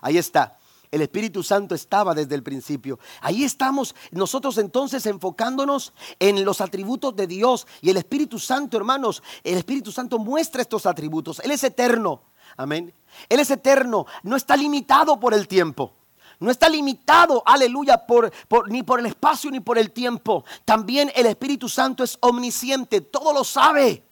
[0.00, 0.56] Ahí está.
[0.90, 2.98] El Espíritu Santo estaba desde el principio.
[3.20, 7.66] Ahí estamos nosotros entonces enfocándonos en los atributos de Dios.
[7.80, 11.40] Y el Espíritu Santo, hermanos, el Espíritu Santo muestra estos atributos.
[11.40, 12.22] Él es eterno.
[12.56, 12.92] Amén.
[13.28, 14.06] Él es eterno.
[14.22, 15.92] No está limitado por el tiempo.
[16.40, 18.32] No está limitado, aleluya, por,
[18.68, 20.44] ni por el espacio ni por el tiempo.
[20.64, 23.02] También el Espíritu Santo es omnisciente.
[23.02, 24.02] Todo lo sabe.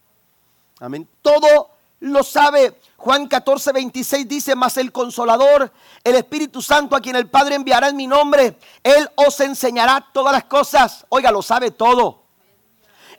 [0.79, 1.09] Amén.
[1.23, 2.79] Todo lo sabe.
[2.97, 7.89] Juan 14, 26 dice, mas el consolador, el Espíritu Santo a quien el Padre enviará
[7.89, 11.05] en mi nombre, Él os enseñará todas las cosas.
[11.09, 12.25] Oiga, lo sabe todo.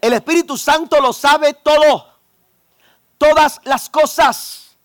[0.00, 2.06] El Espíritu Santo lo sabe todo.
[3.18, 4.76] Todas las cosas.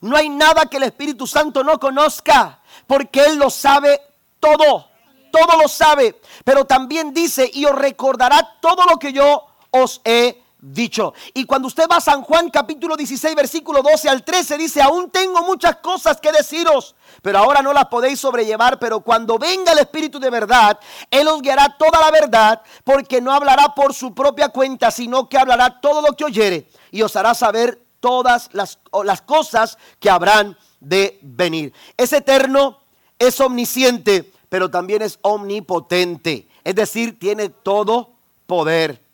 [0.00, 4.00] No hay nada que el Espíritu Santo no conozca, porque Él lo sabe
[4.40, 4.88] todo.
[5.30, 6.20] Todo lo sabe.
[6.44, 11.14] Pero también dice, y os recordará todo lo que yo os he dicho.
[11.34, 15.10] Y cuando usted va a San Juan capítulo 16 versículo 12 al 13 dice, aún
[15.10, 19.78] tengo muchas cosas que deciros, pero ahora no las podéis sobrellevar, pero cuando venga el
[19.78, 20.78] Espíritu de verdad,
[21.10, 25.38] Él os guiará toda la verdad, porque no hablará por su propia cuenta, sino que
[25.38, 30.56] hablará todo lo que oyere y os hará saber todas las, las cosas que habrán
[30.88, 31.72] de venir.
[31.96, 32.78] Es eterno,
[33.18, 38.10] es omnisciente, pero también es omnipotente, es decir, tiene todo
[38.46, 39.06] poder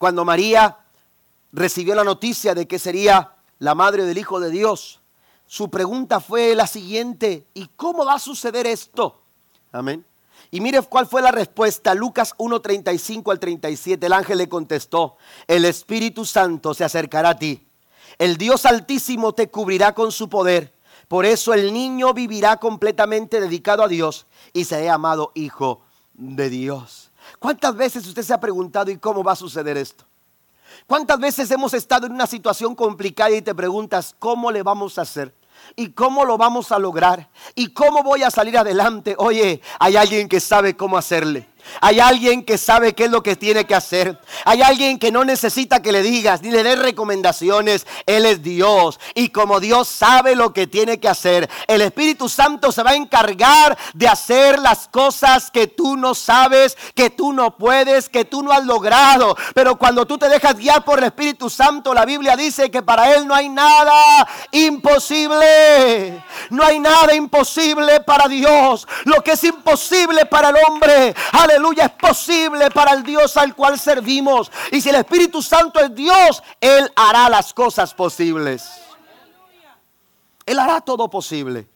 [0.00, 0.78] cuando María
[1.52, 4.98] recibió la noticia de que sería la madre del Hijo de Dios,
[5.46, 9.20] su pregunta fue la siguiente, ¿y cómo va a suceder esto?
[9.70, 10.02] Amén.
[10.50, 15.66] Y mire cuál fue la respuesta, Lucas 1:35 al 37, el ángel le contestó, el
[15.66, 17.68] Espíritu Santo se acercará a ti,
[18.16, 20.72] el Dios altísimo te cubrirá con su poder
[21.10, 25.82] Por eso el niño vivirá completamente dedicado a Dios y será llamado hijo
[26.14, 27.10] de Dios.
[27.40, 30.04] ¿Cuántas veces usted se ha preguntado y cómo va a suceder esto?
[30.86, 35.02] ¿Cuántas veces hemos estado en una situación complicada y te preguntas cómo le vamos a
[35.02, 35.34] hacer?
[35.74, 37.28] ¿Y cómo lo vamos a lograr?
[37.56, 39.16] ¿Y cómo voy a salir adelante?
[39.18, 41.48] Oye, hay alguien que sabe cómo hacerle.
[41.80, 44.20] Hay alguien que sabe qué es lo que tiene que hacer.
[44.44, 47.86] Hay alguien que no necesita que le digas ni le des recomendaciones.
[48.06, 48.98] Él es Dios.
[49.14, 52.96] Y como Dios sabe lo que tiene que hacer, el Espíritu Santo se va a
[52.96, 58.42] encargar de hacer las cosas que tú no sabes, que tú no puedes, que tú
[58.42, 59.36] no has logrado.
[59.54, 63.14] Pero cuando tú te dejas guiar por el Espíritu Santo, la Biblia dice que para
[63.14, 66.22] Él no hay nada imposible.
[66.50, 68.86] No hay nada imposible para Dios.
[69.04, 71.14] Lo que es imposible para el hombre
[71.50, 74.50] aleluya, es posible para el Dios al cual servimos.
[74.72, 78.70] Y si el Espíritu Santo es Dios, Él hará las cosas posibles.
[80.46, 81.68] Él hará todo posible.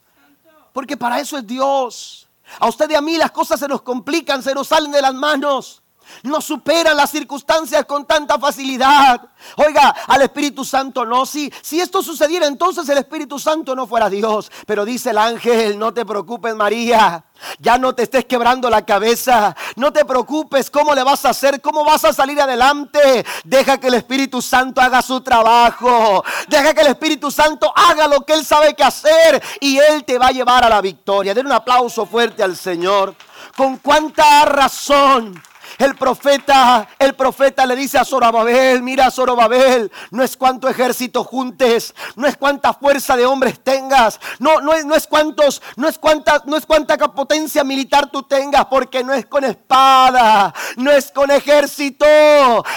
[0.73, 2.29] Porque para eso es Dios.
[2.59, 5.15] A usted y a mí las cosas se nos complican, se nos salen de las
[5.15, 5.84] manos.
[6.23, 9.21] No superan las circunstancias con tanta facilidad.
[9.57, 11.27] Oiga, al Espíritu Santo no.
[11.27, 14.51] Si, si esto sucediera, entonces el Espíritu Santo no fuera Dios.
[14.67, 17.25] Pero dice el ángel, no te preocupes María.
[17.59, 19.55] Ya no te estés quebrando la cabeza.
[19.77, 23.25] No te preocupes cómo le vas a hacer, cómo vas a salir adelante.
[23.45, 26.25] Deja que el Espíritu Santo haga su trabajo.
[26.49, 29.43] Deja que el Espíritu Santo haga lo que Él sabe que hacer.
[29.61, 31.35] Y Él te va a llevar a la victoria.
[31.35, 33.15] Den un aplauso fuerte al Señor.
[33.57, 35.41] Con cuánta razón
[35.79, 41.95] el profeta, el profeta le dice a Zorobabel, mira Zorobabel, no es cuánto ejército juntes,
[42.17, 45.99] no es cuánta fuerza de hombres tengas, no, no, es, no es cuántos, no es
[45.99, 51.11] cuánta, no es cuánta potencia militar tú tengas, porque no es con espada, no es
[51.11, 52.07] con ejército,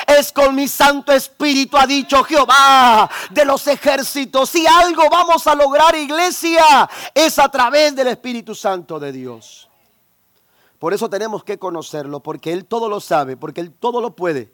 [0.05, 4.49] es con mi Santo Espíritu, ha dicho Jehová de los ejércitos.
[4.49, 9.66] Si algo vamos a lograr, iglesia, es a través del Espíritu Santo de Dios.
[10.79, 14.53] Por eso tenemos que conocerlo, porque Él todo lo sabe, porque Él todo lo puede.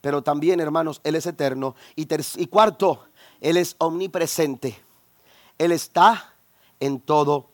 [0.00, 1.74] Pero también, hermanos, Él es eterno.
[1.96, 3.06] Y, y cuarto,
[3.40, 4.78] Él es omnipresente.
[5.56, 6.34] Él está
[6.80, 7.48] en todo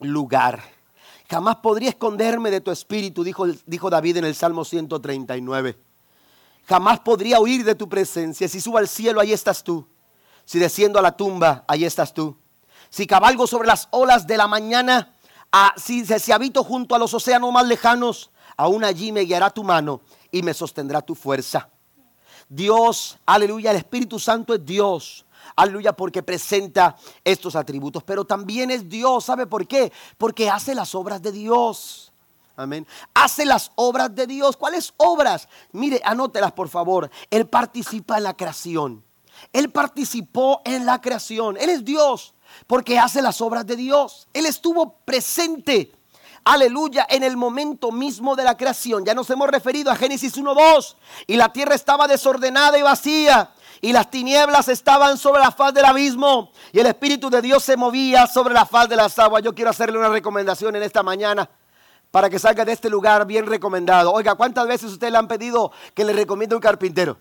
[0.00, 0.62] lugar.
[1.28, 5.76] Jamás podría esconderme de tu espíritu, dijo, dijo David en el Salmo 139.
[6.66, 8.48] Jamás podría huir de tu presencia.
[8.48, 9.86] Si subo al cielo, ahí estás tú.
[10.44, 12.36] Si desciendo a la tumba, ahí estás tú.
[12.90, 15.14] Si cabalgo sobre las olas de la mañana,
[15.76, 20.00] si, si habito junto a los océanos más lejanos, aún allí me guiará tu mano
[20.30, 21.68] y me sostendrá tu fuerza.
[22.48, 25.24] Dios, aleluya, el Espíritu Santo es Dios.
[25.56, 28.02] Aleluya, porque presenta estos atributos.
[28.02, 29.24] Pero también es Dios.
[29.24, 29.92] ¿Sabe por qué?
[30.16, 32.12] Porque hace las obras de Dios.
[32.56, 32.86] Amén.
[33.14, 34.56] Hace las obras de Dios.
[34.56, 35.48] ¿Cuáles obras?
[35.72, 37.10] Mire, anótelas por favor.
[37.30, 39.04] Él participa en la creación.
[39.52, 41.56] Él participó en la creación.
[41.58, 42.34] Él es Dios
[42.66, 44.28] porque hace las obras de Dios.
[44.32, 45.92] Él estuvo presente,
[46.44, 49.04] aleluya, en el momento mismo de la creación.
[49.04, 53.50] Ya nos hemos referido a Génesis 1.2 y la tierra estaba desordenada y vacía.
[53.84, 56.52] Y las tinieblas estaban sobre la faz del abismo.
[56.72, 59.42] Y el Espíritu de Dios se movía sobre la faz de las aguas.
[59.42, 61.50] Yo quiero hacerle una recomendación en esta mañana
[62.12, 64.12] para que salga de este lugar bien recomendado.
[64.12, 67.18] Oiga, ¿cuántas veces usted le han pedido que le recomiende un carpintero?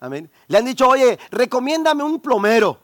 [0.00, 0.30] Amén.
[0.46, 2.83] Le han dicho, oye, recomiéndame un plomero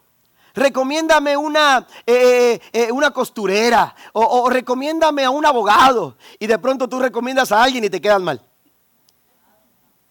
[0.55, 6.17] recomiéndame una, eh, eh, eh, una costurera o, recomiéndame a un abogado.
[6.39, 8.41] Y de pronto tú recomiendas a alguien y te quedas mal.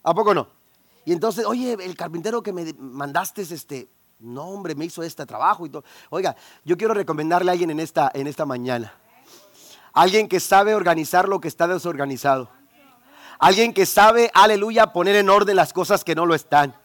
[0.03, 0.47] ¿A poco no?
[1.05, 5.65] Y entonces, oye, el carpintero que me mandaste, este, no hombre, me hizo este trabajo
[5.65, 5.83] y todo.
[6.09, 8.93] Oiga, yo quiero recomendarle a alguien en esta, en esta mañana.
[9.93, 12.49] Alguien que sabe organizar lo que está desorganizado.
[13.39, 16.75] Alguien que sabe, aleluya, poner en orden las cosas que no lo están.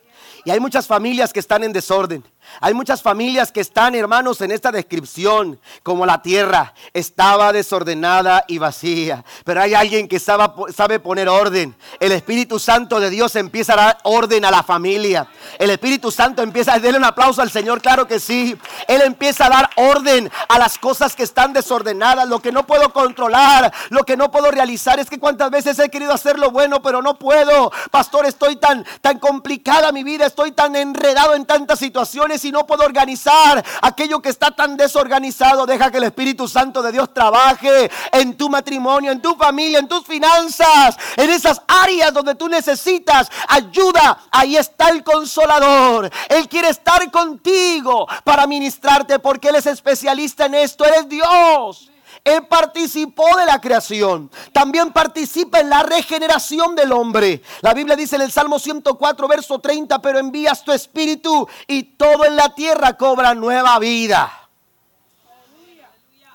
[0.44, 2.24] Y hay muchas familias que están en desorden.
[2.60, 8.58] Hay muchas familias que están, hermanos, en esta descripción, como la tierra estaba desordenada y
[8.58, 9.24] vacía.
[9.44, 11.74] Pero hay alguien que sabe, poner orden.
[12.00, 15.26] El Espíritu Santo de Dios empieza a dar orden a la familia.
[15.58, 18.56] El Espíritu Santo empieza a darle un aplauso al Señor, claro que sí.
[18.88, 22.92] Él empieza a dar orden a las cosas que están desordenadas, lo que no puedo
[22.92, 24.98] controlar, lo que no puedo realizar.
[24.98, 27.72] Es que cuántas veces he querido hacer lo bueno, pero no puedo.
[27.90, 32.66] Pastor, estoy tan, tan complicada mi vida, estoy tan enredado en tantas situaciones si no
[32.66, 35.64] puedo organizar aquello que está tan desorganizado.
[35.64, 39.88] Deja que el Espíritu Santo de Dios trabaje en tu matrimonio, en tu familia, en
[39.88, 44.18] tus finanzas, en esas áreas donde tú necesitas ayuda.
[44.30, 46.10] Ahí está el consolador.
[46.28, 50.84] Él quiere estar contigo para ministrarte porque Él es especialista en esto.
[50.84, 51.93] Él es Dios.
[52.24, 54.30] Él participó de la creación.
[54.50, 57.42] También participa en la regeneración del hombre.
[57.60, 62.24] La Biblia dice en el Salmo 104, verso 30, pero envías tu espíritu y todo
[62.24, 64.40] en la tierra cobra nueva vida.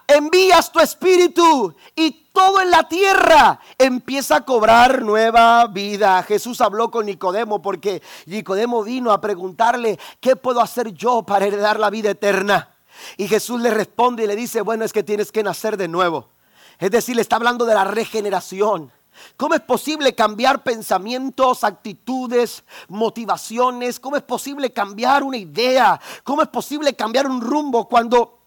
[0.08, 6.24] envías tu espíritu y todo en la tierra empieza a cobrar nueva vida.
[6.24, 11.80] Jesús habló con Nicodemo porque Nicodemo vino a preguntarle, ¿qué puedo hacer yo para heredar
[11.80, 12.76] la vida eterna?
[13.18, 16.30] Y Jesús le responde y le dice, bueno, es que tienes que nacer de nuevo.
[16.80, 18.92] Es decir, le está hablando de la regeneración.
[19.36, 24.00] ¿Cómo es posible cambiar pensamientos, actitudes, motivaciones?
[24.00, 26.00] ¿Cómo es posible cambiar una idea?
[26.24, 28.39] ¿Cómo es posible cambiar un rumbo cuando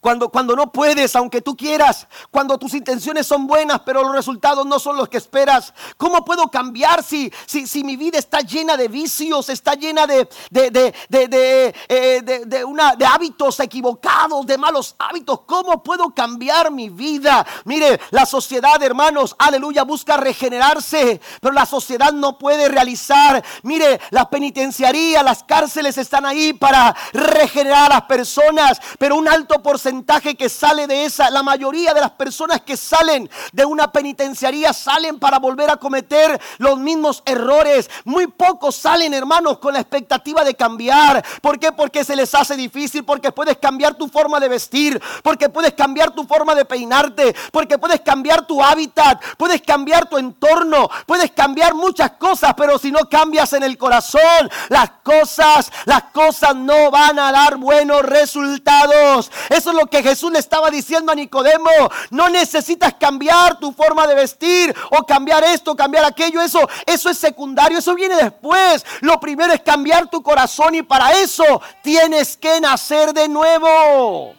[0.00, 4.66] cuando, cuando no puedes, aunque tú quieras, cuando tus intenciones son buenas, pero los resultados
[4.66, 5.72] no son los que esperas.
[5.96, 10.28] ¿Cómo puedo cambiar si, si, si mi vida está llena de vicios, está llena de,
[10.50, 15.40] de, de, de, eh, una, de hábitos equivocados, de malos hábitos?
[15.46, 17.46] ¿Cómo puedo cambiar mi vida?
[17.64, 23.44] Mire, la sociedad, hermanos, aleluya, busca regenerarse, pero la sociedad no puede realizar.
[23.62, 29.62] Mire, la penitenciaría, las cárceles están ahí para regenerar a las personas, pero un alto
[29.62, 33.90] por porcentaje que sale de esa, la mayoría de las personas que salen de una
[33.90, 37.90] penitenciaría salen para volver a cometer los mismos errores.
[38.04, 41.24] Muy pocos salen, hermanos, con la expectativa de cambiar.
[41.42, 41.72] ¿Por qué?
[41.72, 46.12] Porque se les hace difícil, porque puedes cambiar tu forma de vestir, porque puedes cambiar
[46.12, 51.74] tu forma de peinarte, porque puedes cambiar tu hábitat, puedes cambiar tu entorno, puedes cambiar
[51.74, 57.18] muchas cosas, pero si no cambias en el corazón, las cosas, las cosas no van
[57.18, 59.32] a dar buenos resultados.
[59.64, 61.70] Eso es lo que Jesús le estaba diciendo a Nicodemo.
[62.10, 66.42] No necesitas cambiar tu forma de vestir o cambiar esto, cambiar aquello.
[66.42, 68.84] Eso, eso es secundario, eso viene después.
[69.00, 74.34] Lo primero es cambiar tu corazón y para eso tienes que nacer de nuevo.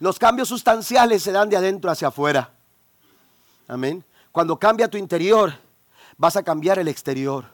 [0.00, 2.50] Los cambios sustanciales se dan de adentro hacia afuera.
[3.68, 4.04] Amén.
[4.32, 5.52] Cuando cambia tu interior,
[6.16, 7.44] vas a cambiar el exterior.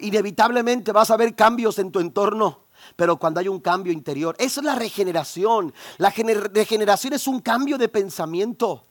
[0.00, 4.60] Inevitablemente vas a ver cambios en tu entorno pero cuando hay un cambio interior, eso
[4.60, 5.72] es la regeneración.
[5.98, 8.86] La regeneración es un cambio de pensamiento.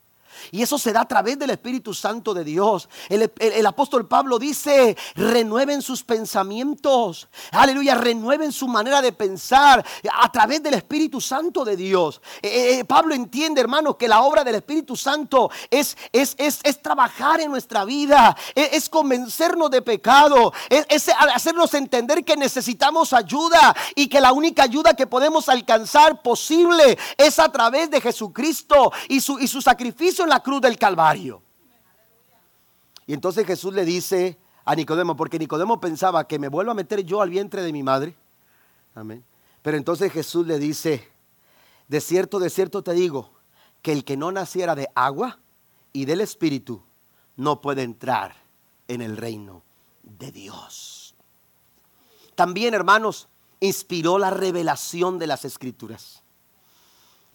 [0.50, 2.88] Y eso se da a través del Espíritu Santo de Dios.
[3.08, 7.28] El, apóstol Pablo dice, renueven sus pensamientos.
[7.52, 12.20] Aleluya, renueven su manera de pensar a través del Espíritu Santo de Dios.
[12.42, 16.60] Eh, eh, eh, Pablo entiende, hermano, que la obra del Espíritu Santo es, es, es,
[16.62, 23.74] es trabajar en nuestra vida, es, convencernos de pecado, es, hacernos entender que necesitamos ayuda
[23.94, 29.20] y que la única ayuda que podemos alcanzar posible es a través de Jesucristo y
[29.20, 31.42] su, y su sacrificio la cruz del Calvario.
[33.06, 37.04] Y entonces Jesús le dice a Nicodemo, porque Nicodemo pensaba que me vuelva a meter
[37.04, 38.16] yo al vientre de mi madre.
[38.94, 39.24] Amén.
[39.62, 41.08] Pero entonces Jesús le dice,
[41.88, 43.30] de cierto, de cierto te digo,
[43.82, 45.38] que el que no naciera de agua
[45.92, 46.82] y del Espíritu
[47.36, 48.34] no puede entrar
[48.88, 49.62] en el reino
[50.02, 51.14] de Dios.
[52.34, 53.28] También, hermanos,
[53.60, 56.22] inspiró la revelación de las escrituras.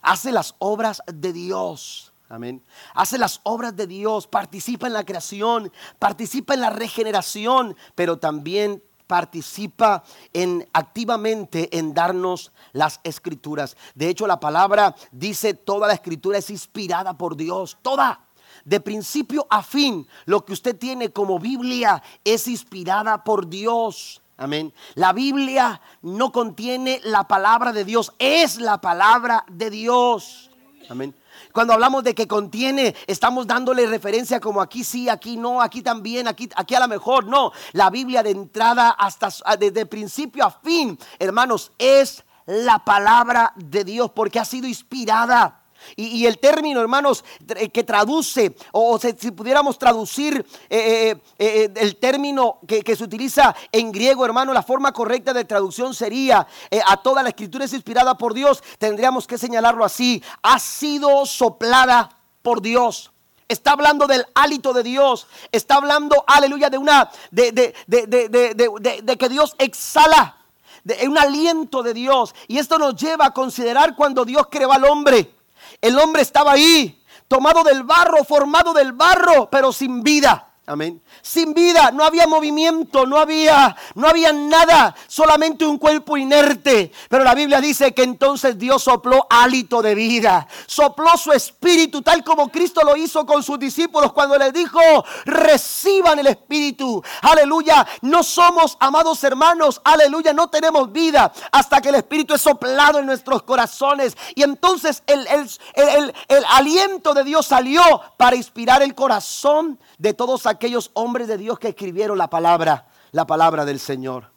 [0.01, 2.63] Hace las obras de Dios Amén.
[2.93, 5.69] Hace las obras de Dios, participa en la creación,
[5.99, 10.01] participa en la regeneración, pero también participa
[10.31, 13.75] en activamente en darnos las escrituras.
[13.95, 18.21] De hecho, la palabra dice toda la escritura es inspirada por Dios, toda.
[18.63, 24.21] De principio a fin, lo que usted tiene como Biblia es inspirada por Dios.
[24.37, 24.73] Amén.
[24.95, 30.49] La Biblia no contiene la palabra de Dios, es la palabra de Dios.
[30.87, 31.13] Amén.
[31.53, 36.27] Cuando hablamos de que contiene, estamos dándole referencia como aquí sí, aquí no, aquí también,
[36.27, 37.25] aquí, aquí a lo mejor.
[37.25, 43.83] No, la Biblia de entrada hasta desde principio a fin, hermanos, es la palabra de
[43.83, 45.60] Dios porque ha sido inspirada
[45.95, 47.23] y, el término, hermanos,
[47.55, 53.91] eh, que traduce, o, si pudiéramos traducir eh, eh, el término que, se utiliza en
[53.91, 56.45] griego, hermano, la forma correcta de traducción sería
[56.85, 62.09] a toda la escritura es inspirada por Dios, tendríamos que señalarlo así, ha sido soplada
[62.41, 63.11] por Dios.
[63.47, 65.27] Está hablando del hálito de Dios.
[65.51, 70.37] Está hablando, aleluya, de una, de, de que Dios exhala,
[70.85, 72.33] de un aliento de Dios.
[72.47, 75.40] Y esto nos lleva a considerar cuando Dios creó al hombre.
[75.79, 80.50] El hombre estaba ahí, tomado del barro, formado del barro, pero sin vida.
[80.71, 86.91] Amén sin vida, no había movimiento, no había, no había nada, solamente un cuerpo inerte.
[87.09, 92.23] Pero la Biblia dice que entonces Dios sopló hálito de vida, sopló su espíritu, tal
[92.23, 94.79] como Cristo lo hizo con sus discípulos cuando les dijo,
[95.25, 97.03] reciban el espíritu.
[97.21, 102.99] Aleluya, no somos amados hermanos, aleluya, no tenemos vida hasta que el espíritu es soplado
[102.99, 104.17] en nuestros corazones.
[104.35, 107.81] Y entonces el, el, el aliento de Dios salió
[108.17, 112.87] para inspirar el corazón de todos aquellos hombres hombres de Dios que escribieron la palabra,
[113.11, 114.31] la palabra del Señor.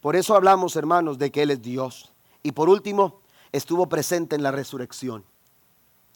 [0.00, 2.12] Por eso hablamos, hermanos, de que Él es Dios.
[2.42, 3.20] Y por último,
[3.52, 5.24] estuvo presente en la resurrección.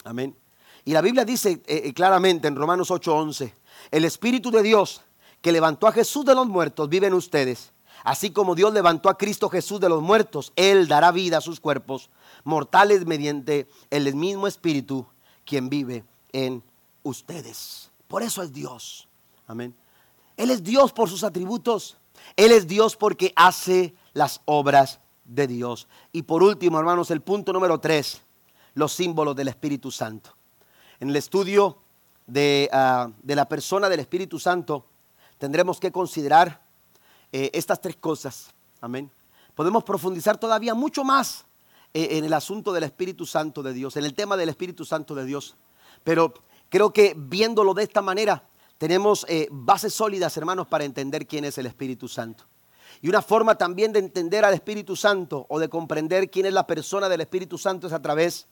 [0.04, 0.36] Amén.
[0.84, 3.52] Y la Biblia dice eh, eh, claramente en Romanos 8:11,
[3.90, 5.02] el Espíritu de Dios
[5.40, 7.72] que levantó a Jesús de los muertos vive en ustedes.
[8.04, 11.60] Así como Dios levantó a Cristo Jesús de los muertos, Él dará vida a sus
[11.60, 12.10] cuerpos
[12.44, 15.06] mortales mediante el mismo Espíritu
[15.44, 16.62] quien vive en
[17.04, 17.91] ustedes.
[18.12, 19.08] Por eso es Dios.
[19.46, 19.74] Amén.
[20.36, 21.96] Él es Dios por sus atributos.
[22.36, 25.88] Él es Dios porque hace las obras de Dios.
[26.12, 28.20] Y por último, hermanos, el punto número tres,
[28.74, 30.34] los símbolos del Espíritu Santo.
[31.00, 31.78] En el estudio
[32.26, 34.84] de, ah, la persona del Espíritu Santo,
[35.38, 36.60] tendremos que considerar
[37.32, 38.50] eh, estas tres cosas.
[38.82, 39.10] Amén.
[39.54, 41.46] Podemos profundizar todavía mucho más
[41.94, 45.14] eh, en el asunto del Espíritu Santo de Dios, en el tema del Espíritu Santo
[45.14, 45.56] de Dios.
[46.04, 46.34] Pero
[46.72, 48.44] creo que viéndolo de esta manera,
[48.78, 52.44] tenemos eh, bases sólidas, hermanos, para entender quién es el Espíritu Santo.
[53.02, 56.66] Y una forma también de entender al Espíritu Santo o de comprender quién es la
[56.66, 58.46] persona del Espíritu Santo es a través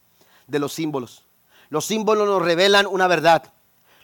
[0.45, 1.23] de los símbolos.
[1.69, 3.53] Los símbolos nos revelan una verdad.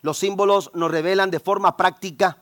[0.02, 2.42] Los símbolos nos revelan de forma práctica,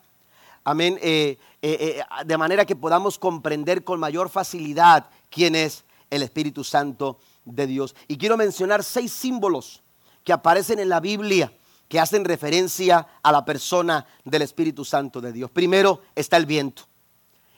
[0.64, 6.64] amén, eh, eh, de manera que podamos comprender con mayor facilidad quién es el Espíritu
[6.64, 7.96] Santo de Dios.
[8.08, 9.84] Y quiero mencionar seis símbolos
[10.24, 11.52] que aparecen en la Biblia
[11.88, 15.52] que hacen referencia a la persona del Espíritu Santo de Dios.
[15.52, 16.84] Primero está el viento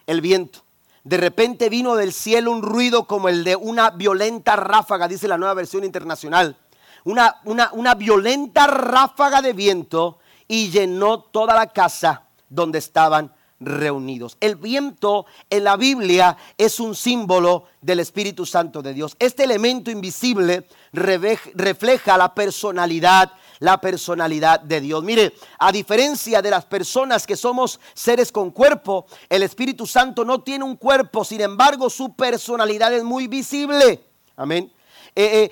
[0.08, 0.64] el viento.
[1.04, 5.38] De repente vino del cielo un ruido como el de una violenta ráfaga, dice la
[5.38, 6.58] nueva versión internacional.
[7.04, 14.38] Una, una, una violenta ráfaga de viento y llenó toda la casa donde estaban reunidos.
[14.40, 19.16] El viento en la Biblia es un símbolo del Espíritu Santo de Dios.
[19.20, 25.04] Este elemento invisible refleja la personalidad la personalidad de Dios.
[25.04, 30.42] Mire, a diferencia de las personas que somos seres con cuerpo, el Espíritu Santo no
[30.42, 34.04] tiene un cuerpo, sin embargo su personalidad es muy visible.
[34.36, 34.72] Amén.
[35.16, 35.52] Eh, eh,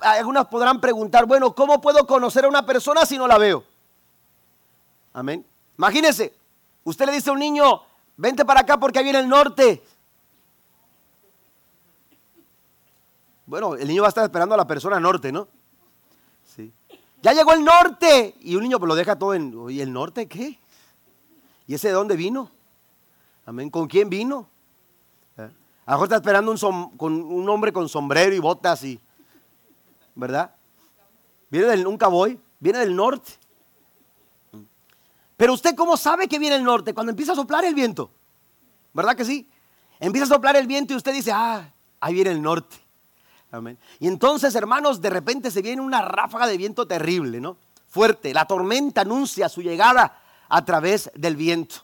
[0.00, 3.64] algunas podrán preguntar, bueno, ¿cómo puedo conocer a una persona si no la veo?
[5.12, 5.46] Amén.
[5.78, 6.34] Imagínese,
[6.82, 7.82] usted le dice a un niño,
[8.16, 9.82] vente para acá porque ahí viene el norte.
[13.46, 15.46] Bueno, el niño va a estar esperando a la persona norte, ¿no?
[17.24, 18.34] Ya llegó el norte.
[18.40, 20.58] Y un niño pues, lo deja todo en, ¿y el norte qué?
[21.66, 22.50] ¿Y ese de dónde vino?
[23.46, 23.70] Amén.
[23.70, 24.46] ¿Con quién vino?
[25.38, 25.48] ¿Eh?
[25.86, 29.00] A lo mejor está esperando un, con un hombre con sombrero y botas y,
[30.14, 30.54] ¿verdad?
[31.48, 33.32] Viene del, un cowboy, viene del norte.
[35.38, 36.92] Pero usted cómo sabe que viene el norte?
[36.92, 38.10] Cuando empieza a soplar el viento.
[38.92, 39.48] ¿Verdad que sí?
[39.98, 42.83] Empieza a soplar el viento y usted dice, ah, ahí viene el norte.
[43.98, 47.56] Y entonces, hermanos, de repente se viene una ráfaga de viento terrible, ¿no?
[47.88, 48.34] Fuerte.
[48.34, 51.76] La tormenta anuncia su llegada a través del viento.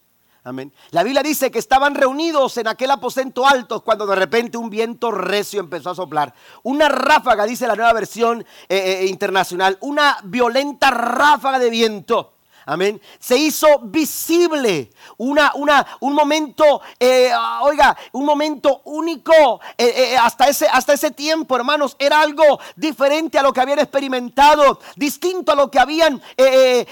[0.42, 0.72] Amén.
[0.90, 5.10] La Biblia dice que estaban reunidos en aquel aposento alto cuando de repente un viento
[5.10, 6.34] recio empezó a soplar.
[6.62, 12.32] Una ráfaga, dice la nueva versión eh, eh, internacional, una violenta ráfaga de viento
[12.70, 13.00] Amén.
[13.18, 19.60] Se hizo visible una, una, un momento, eh, oiga, un momento único.
[19.76, 23.80] Eh, eh, hasta, ese, hasta ese tiempo, hermanos, era algo diferente a lo que habían
[23.80, 26.22] experimentado, distinto a lo que habían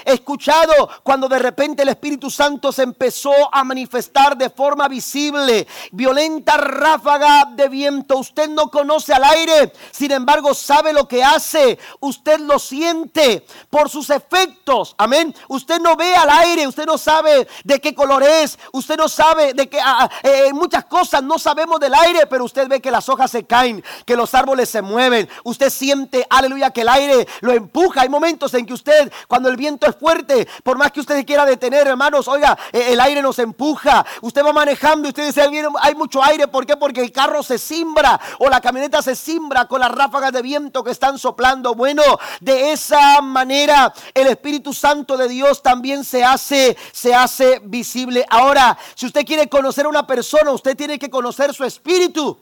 [0.03, 5.65] escuchado cuando de repente el Espíritu Santo se empezó a manifestar de forma visible.
[5.93, 8.17] Violenta ráfaga de viento.
[8.17, 11.79] Usted no conoce al aire, sin embargo, sabe lo que hace.
[12.01, 14.93] Usted lo siente por sus efectos.
[14.97, 15.33] Amén.
[15.47, 19.07] Usted Usted no ve al aire, usted no sabe de qué color es, usted no
[19.07, 22.81] sabe de qué, ah, ah, eh, muchas cosas no sabemos del aire, pero usted ve
[22.81, 25.29] que las hojas se caen, que los árboles se mueven.
[25.43, 28.01] Usted siente, aleluya, que el aire lo empuja.
[28.01, 31.45] Hay momentos en que usted, cuando el viento es fuerte, por más que usted quiera
[31.45, 34.03] detener, hermanos, oiga, eh, el aire nos empuja.
[34.21, 35.47] Usted va manejando y usted dice,
[35.81, 36.77] hay mucho aire, ¿por qué?
[36.77, 40.83] Porque el carro se simbra o la camioneta se simbra con las ráfagas de viento
[40.83, 41.75] que están soplando.
[41.75, 42.01] Bueno,
[42.39, 48.25] de esa manera el Espíritu Santo de Dios también se hace, se hace visible.
[48.29, 52.37] Ahora, si usted quiere conocer a una persona, usted tiene que conocer su espíritu.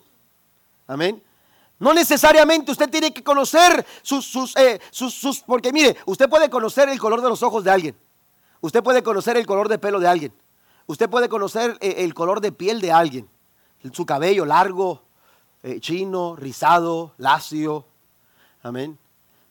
[0.86, 1.24] Amén.
[1.80, 6.90] No necesariamente usted tiene que conocer sus, sus, eh, sus, porque mire, usted puede conocer
[6.90, 7.96] el color de los ojos de alguien.
[8.62, 10.34] Usted puede conocer el color de pelo de alguien.
[10.88, 13.30] Usted puede conocer eh, el color de piel de alguien.
[13.94, 15.04] Su cabello largo,
[15.62, 17.86] eh, chino, rizado, lacio.
[18.64, 18.98] Amén.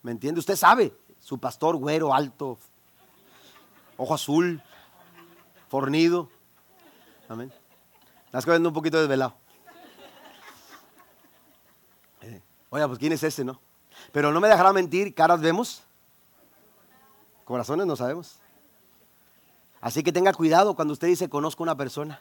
[0.02, 0.40] ¿Me entiende?
[0.40, 2.58] Usted sabe, su pastor güero, alto,
[3.96, 4.62] ojo azul,
[5.68, 6.28] fornido.
[7.28, 7.52] Amén.
[8.26, 9.34] Estás quedando un poquito desvelado.
[12.22, 12.40] Eh,
[12.70, 13.60] oiga, pues ¿quién es ese, no?
[14.12, 15.82] Pero no me dejará mentir, caras vemos,
[17.44, 18.38] corazones no sabemos.
[19.80, 22.20] Así que tenga cuidado cuando usted dice conozco una persona.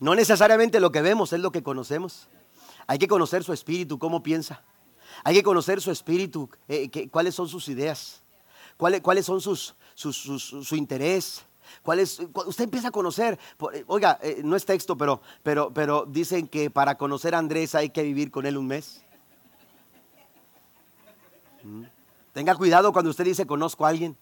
[0.00, 2.28] No necesariamente lo que vemos es lo que conocemos.
[2.86, 4.62] Hay que conocer su espíritu, cómo piensa.
[5.24, 8.21] Hay que conocer su espíritu, eh, cuáles son sus ideas,
[8.82, 11.44] cuáles, cuáles son sus, su interés.
[11.84, 12.18] ¿Cuál es?
[12.18, 13.38] Usted empieza a conocer,
[13.72, 17.76] eh, oiga, eh, no es texto, pero, pero, pero dicen que para conocer a Andrés
[17.76, 19.00] hay que vivir con él un mes.
[21.62, 21.84] ¿Mm?
[22.32, 24.16] Tenga cuidado cuando usted dice conozco a alguien.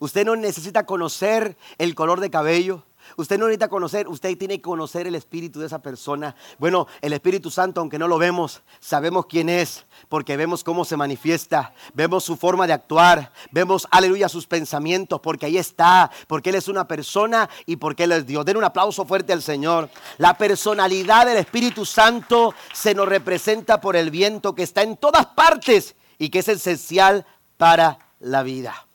[0.00, 2.82] Usted no necesita conocer el color de cabello.
[3.16, 6.34] Usted no necesita conocer, usted tiene que conocer el espíritu de esa persona.
[6.58, 10.96] Bueno, el Espíritu Santo, aunque no lo vemos, sabemos quién es, porque vemos cómo se
[10.96, 16.56] manifiesta, vemos su forma de actuar, vemos, aleluya, sus pensamientos, porque ahí está, porque Él
[16.56, 18.44] es una persona y porque Él es Dios.
[18.44, 19.90] Den un aplauso fuerte al Señor.
[20.18, 25.26] La personalidad del Espíritu Santo se nos representa por el viento que está en todas
[25.26, 28.86] partes y que es esencial para la vida.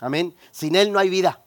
[0.00, 0.34] Amén.
[0.52, 1.40] Sin Él no hay vida.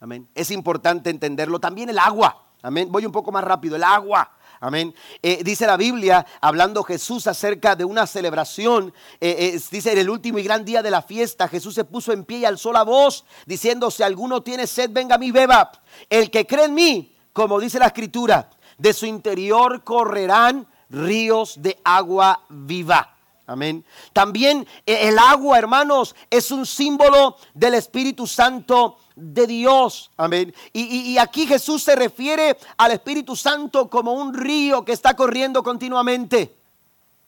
[0.00, 0.26] Amén.
[0.34, 1.60] Es importante entenderlo.
[1.60, 2.42] También el agua.
[2.62, 2.90] Amén.
[2.90, 3.76] Voy un poco más rápido.
[3.76, 4.30] El agua.
[4.62, 4.94] Amén.
[5.22, 10.10] Eh, dice la Biblia, hablando Jesús acerca de una celebración, eh, eh, dice en el
[10.10, 12.82] último y gran día de la fiesta, Jesús se puso en pie y alzó la
[12.82, 15.72] voz, diciendo, si alguno tiene sed, venga a mí, beba.
[16.10, 21.78] El que cree en mí, como dice la escritura, de su interior correrán ríos de
[21.82, 23.16] agua viva.
[23.46, 23.84] Amén.
[24.12, 30.10] También el agua, hermanos, es un símbolo del Espíritu Santo de Dios.
[30.16, 30.54] Amén.
[30.72, 36.54] Y, aquí Jesús se refiere al Espíritu Santo como un río que está corriendo continuamente.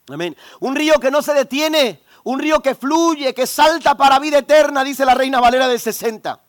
[0.09, 0.37] Amén.
[0.61, 2.01] Un río que no se detiene.
[2.25, 6.41] Un río que fluye, que salta para vida eterna, dice la Reina Valera del 60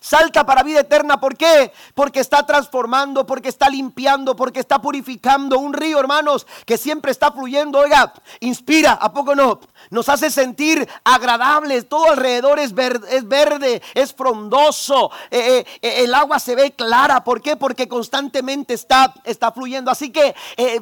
[0.00, 1.20] salta para vida eterna.
[1.20, 1.72] ¿Por qué?
[1.94, 5.58] Porque está transformando, porque está limpiando, porque está purificando.
[5.58, 7.78] Un río, hermanos, que siempre está fluyendo.
[7.78, 9.60] Oiga, inspira, ¿a poco no?
[9.90, 11.88] Nos hace sentir agradables.
[11.88, 15.10] Todo alrededor es verde, es, verde, es frondoso.
[15.30, 17.24] Eh, eh, eh, el agua se ve clara.
[17.24, 17.56] ¿Por qué?
[17.56, 19.90] Porque constantemente está, está fluyendo.
[19.90, 20.34] Así que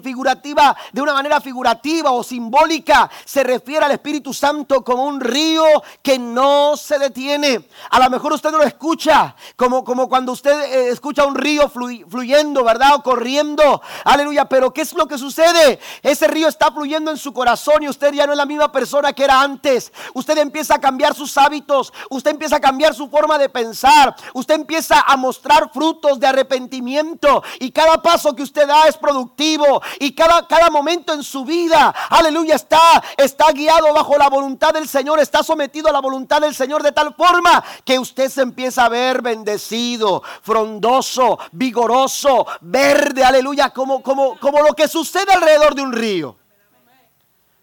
[0.02, 5.64] figurativa, de una manera figurativa o simbólica, se refiere al Espíritu Santo como un río
[6.02, 7.66] que no se detiene.
[7.90, 12.64] A lo mejor usted no lo escucha como, como cuando usted escucha un río fluyendo,
[12.64, 12.96] ¿verdad?
[12.96, 15.78] O corriendo, aleluya, pero ¿qué es lo que sucede?
[16.02, 18.95] Ese río está fluyendo en su corazón y usted ya no es la misma persona
[19.12, 19.92] que era antes.
[20.14, 24.54] Usted empieza a cambiar sus hábitos, usted empieza a cambiar su forma de pensar, usted
[24.54, 30.14] empieza a mostrar frutos de arrepentimiento y cada paso que usted da es productivo y
[30.14, 35.20] cada, cada momento en su vida, aleluya, está, está guiado bajo la voluntad del Señor,
[35.20, 38.88] está sometido a la voluntad del Señor de tal forma que usted se empieza a
[38.88, 45.92] ver bendecido, frondoso, vigoroso, verde, aleluya, como, como, como lo que sucede alrededor de un
[45.92, 46.36] río.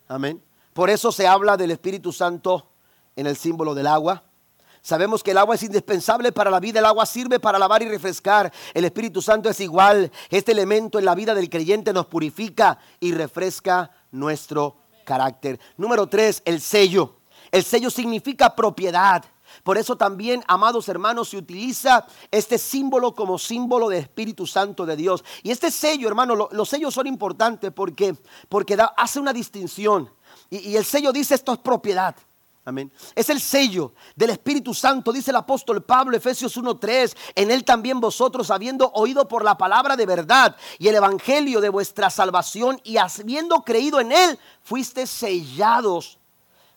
[0.07, 0.42] Amén.
[0.73, 2.67] Por eso se habla del Espíritu Santo
[3.15, 4.23] en el símbolo del agua.
[4.81, 7.87] Sabemos que el agua es indispensable para la vida, el agua sirve para lavar y
[7.87, 8.51] refrescar.
[8.73, 10.11] El Espíritu Santo es igual.
[10.29, 15.59] Este elemento en la vida del creyente nos purifica y refresca nuestro carácter.
[15.77, 17.17] Número tres, el sello.
[17.51, 19.23] El sello significa propiedad.
[19.63, 24.95] Por eso también, amados hermanos, se utiliza este símbolo como símbolo del Espíritu Santo de
[24.95, 25.23] Dios.
[25.43, 28.15] Y este sello, hermano, los sellos son importantes porque,
[28.49, 30.09] porque hace una distinción.
[30.53, 32.15] Y, el sello dice esto es propiedad.
[32.65, 32.91] Amén.
[33.15, 37.15] Es el sello del Espíritu Santo, dice el apóstol Pablo, Efesios 1:3.
[37.33, 41.69] En él también vosotros, habiendo oído por la palabra de verdad y el evangelio de
[41.69, 46.19] vuestra salvación y habiendo creído en él, fuiste sellados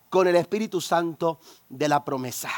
[0.08, 2.50] con el Espíritu Santo de la promesa.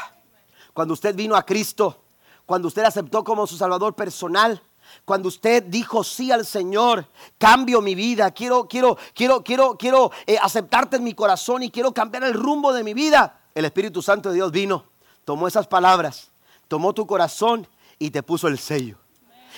[0.73, 2.01] Cuando usted vino a Cristo,
[2.45, 4.63] cuando usted aceptó como su Salvador personal,
[5.05, 10.37] cuando usted dijo sí al Señor, cambio mi vida, quiero, quiero, quiero, quiero, quiero eh,
[10.41, 13.41] aceptarte en mi corazón y quiero cambiar el rumbo de mi vida.
[13.55, 14.85] El Espíritu Santo de Dios vino,
[15.25, 16.29] tomó esas palabras,
[16.67, 17.67] tomó tu corazón
[17.97, 18.97] y te puso el sello.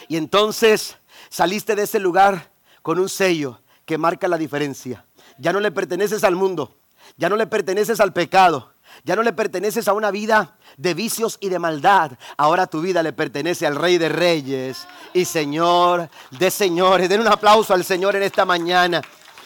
[0.08, 0.98] Y entonces
[1.30, 2.52] saliste de ese lugar
[2.82, 5.06] con un sello que marca la diferencia.
[5.38, 6.74] Ya no le perteneces al mundo,
[7.18, 11.38] ya no le perteneces al pecado, ya no le perteneces a una vida de vicios
[11.40, 12.12] y de maldad.
[12.38, 17.10] Ahora tu vida le pertenece al Rey de Reyes y Señor de Señores.
[17.10, 19.02] Den un aplauso al Señor en esta mañana.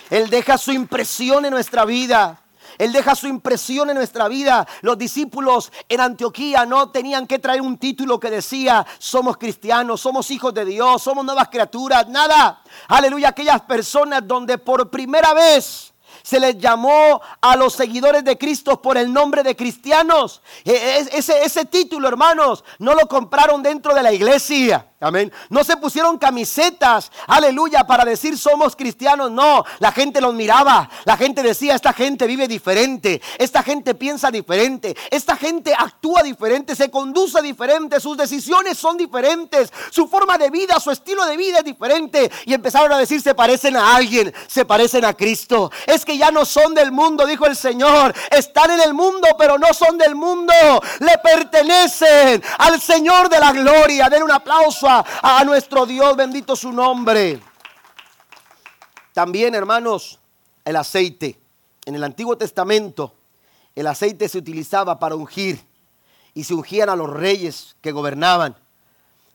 [0.10, 2.42] Él deja su impresión en nuestra vida.
[2.78, 4.68] Él deja su impresión en nuestra vida.
[4.82, 10.30] Los discípulos en Antioquía no tenían que traer un título que decía, somos cristianos, somos
[10.32, 12.62] hijos de Dios, somos nuevas criaturas, nada.
[12.90, 15.94] Aleluya, aquellas personas donde por primera vez
[16.26, 20.42] se les llamó a los seguidores de Cristo por el nombre de cristianos.
[20.64, 24.88] E, ese, ese título, hermanos, no lo compraron dentro de la iglesia.
[25.02, 25.30] Amén.
[25.50, 29.30] No se pusieron camisetas, aleluya, para decir somos cristianos.
[29.30, 30.90] No, la gente los miraba.
[31.04, 33.22] La gente decía, esta gente vive diferente.
[33.38, 34.96] Esta gente piensa diferente.
[35.12, 38.00] Esta gente actúa diferente, se conduce diferente.
[38.00, 39.74] Sus decisiones son diferentes.
[39.92, 42.32] Su forma de vida, su estilo de vida es diferente.
[42.46, 45.74] Y empezaron a decir, se parecen a alguien, se parecen a Cristo.
[45.88, 48.16] Es que ya no son del mundo, dijo el Señor.
[48.32, 50.54] Están en el mundo, pero no son del mundo.
[51.00, 54.08] Le pertenecen al Señor de la gloria.
[54.10, 57.42] Den un aplauso a, nuestro Dios, bendito su nombre.
[59.14, 60.20] También, hermanos,
[60.64, 61.40] el aceite.
[61.86, 63.14] En el Antiguo Testamento,
[63.76, 65.64] el aceite se utilizaba para ungir
[66.34, 68.56] y se ungían a los reyes que gobernaban.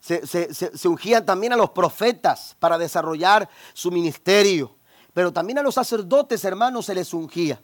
[0.01, 4.74] Se, se, ungían también a los profetas para desarrollar su ministerio.
[5.12, 7.61] Pero también a los sacerdotes, hermanos, se les ungía.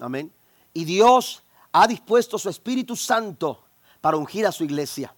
[0.00, 0.32] Amén.
[0.72, 1.42] Y Dios
[1.72, 3.62] ha dispuesto su Espíritu Santo
[4.00, 5.14] para ungir a su iglesia.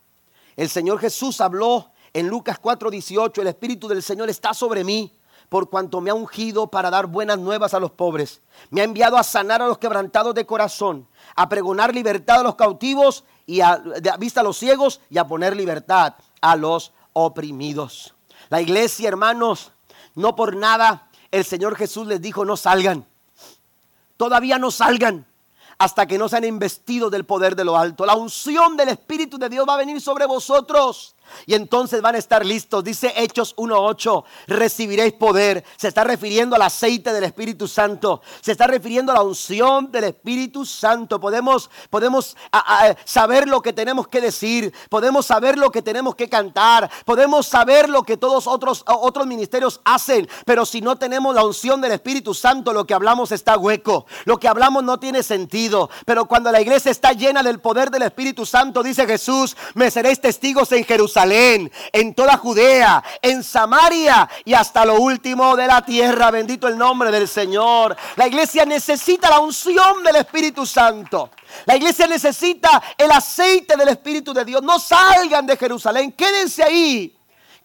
[0.56, 5.12] El Señor Jesús habló en Lucas 4:18, el Espíritu del Señor está sobre mí
[5.48, 8.40] por cuanto me ha ungido para dar buenas nuevas a los pobres.
[8.70, 12.56] Me ha enviado a sanar a los quebrantados de corazón, a pregonar libertad a los
[12.56, 13.80] cautivos y a,
[14.18, 18.14] vista a los ciegos y a poner libertad a los oprimidos.
[18.48, 19.72] La iglesia, hermanos,
[20.14, 23.06] no por nada el Señor Jesús les dijo, no salgan.
[24.16, 25.26] Todavía no salgan
[25.78, 28.06] hasta que no sean investidos del poder de lo alto.
[28.06, 31.15] La unción del Espíritu de Dios va a venir sobre vosotros.
[31.46, 32.84] Y entonces van a estar listos.
[32.84, 35.64] Dice Hechos 1.8, recibiréis poder.
[35.76, 38.22] Se está refiriendo al aceite del Espíritu Santo.
[38.40, 41.20] Se está refiriendo a la unción del Espíritu Santo.
[41.20, 42.36] Podemos, podemos
[43.04, 44.72] saber lo que tenemos que decir.
[44.88, 46.90] Podemos saber lo que tenemos que cantar.
[47.04, 50.28] Podemos saber lo que todos otros, otros ministerios hacen.
[50.44, 54.06] Pero si no tenemos la unción del Espíritu Santo, lo que hablamos está hueco.
[54.24, 55.90] Lo que hablamos no tiene sentido.
[56.04, 60.20] Pero cuando la iglesia está llena del poder del Espíritu Santo, dice Jesús, me seréis
[60.20, 66.30] testigos en Jerusalén en toda Judea, en Samaria y hasta lo último de la tierra.
[66.30, 67.96] Bendito el nombre del Señor.
[68.16, 71.30] La iglesia necesita la unción del Espíritu Santo.
[71.64, 74.62] La iglesia necesita el aceite del Espíritu de Dios.
[74.62, 77.16] No salgan de Jerusalén, quédense ahí.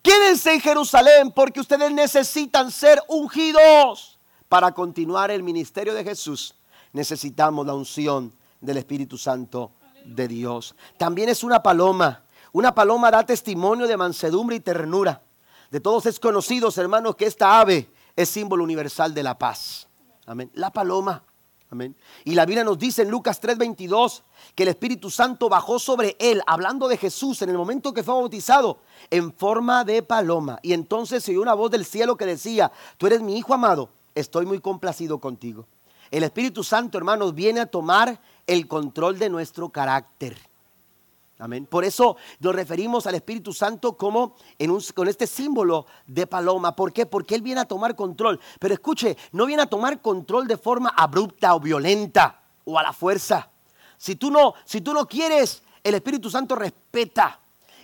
[0.02, 4.18] Quédense en Jerusalén porque ustedes necesitan ser ungidos
[4.50, 6.56] para continuar el ministerio de Jesús.
[6.92, 9.72] Necesitamos la unción del Espíritu Santo
[10.06, 10.76] de Dios.
[10.98, 12.24] También es una paloma
[12.54, 15.22] una paloma da testimonio de mansedumbre y ternura.
[15.70, 19.88] De todos es conocido, hermanos, que esta ave es símbolo universal de la paz.
[20.26, 20.52] Amén.
[20.54, 21.24] La paloma.
[21.70, 21.96] Amén.
[22.26, 24.24] Y la Biblia nos dice en Lucas 3:22
[24.56, 28.14] que el Espíritu Santo bajó sobre él, hablando de Jesús en el momento que fue
[28.14, 28.80] bautizado,
[29.10, 30.60] en forma de paloma.
[30.62, 33.90] Y entonces se oyó una voz del cielo que decía, tú eres mi Hijo amado,
[34.14, 35.66] estoy muy complacido contigo.
[36.12, 40.38] El Espíritu Santo, hermanos, viene a tomar el control de nuestro carácter.
[41.42, 41.66] Amén.
[41.66, 44.36] Por eso nos referimos al Espíritu Santo como
[44.94, 46.76] con este símbolo de paloma.
[46.76, 47.08] ¿Por qué?
[47.08, 48.40] Porque Él viene a tomar control.
[48.60, 52.94] Pero escuche, no viene a tomar control de forma abrupta o violenta o a la
[52.94, 53.50] fuerza.
[53.98, 57.40] Si tú no, si tú no quieres, el Espíritu Santo respeta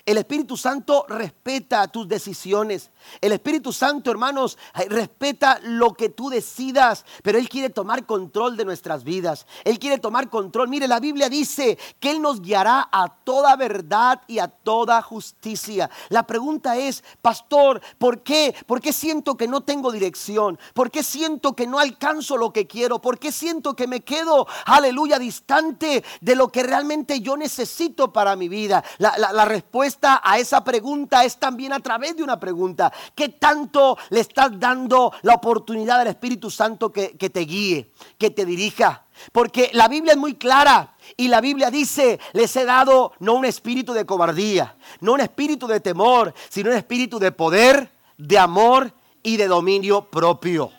[0.08, 2.92] el Espíritu Santo respeta tus decisiones.
[3.20, 8.64] El Espíritu Santo, hermanos, respeta lo que tú decidas, pero Él quiere tomar control de
[8.64, 9.46] nuestras vidas.
[9.66, 10.70] Él quiere tomar control.
[10.70, 15.90] Mire, la Biblia dice que Él nos guiará a toda verdad y a toda justicia.
[16.08, 18.56] La pregunta es, pastor, ¿por qué?
[18.66, 20.58] ¿Por qué siento que no tengo dirección?
[20.74, 23.02] ¿Por qué siento que no alcanzo lo que quiero?
[23.02, 28.38] ¿Por qué siento que me quedo, aleluya, distante de lo que realmente yo necesito para
[28.38, 28.86] mi vida?
[29.00, 32.92] La, la respuesta a esa pregunta es también a través de una pregunta.
[33.16, 38.30] ¿Qué tanto le estás dando la oportunidad al Espíritu Santo que, que te guíe, que
[38.30, 39.06] te dirija?
[39.32, 43.46] Porque la Biblia es muy clara y la Biblia dice, les he dado no un
[43.46, 48.94] espíritu de cobardía, no un espíritu de temor, sino un espíritu de poder, de amor
[49.24, 50.72] y de dominio propio.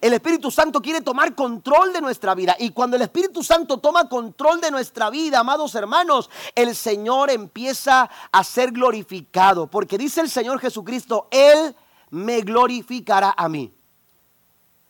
[0.00, 2.56] El Espíritu Santo quiere tomar control de nuestra vida.
[2.58, 8.10] Y cuando el Espíritu Santo toma control de nuestra vida, amados hermanos, el Señor empieza
[8.30, 9.66] a ser glorificado.
[9.66, 11.74] Porque dice el Señor Jesucristo, Él
[12.10, 13.72] me glorificará a mí.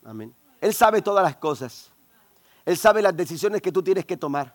[0.04, 0.34] Amén.
[0.61, 1.90] Él sabe todas las cosas.
[2.64, 4.54] Él sabe las decisiones que tú tienes que tomar.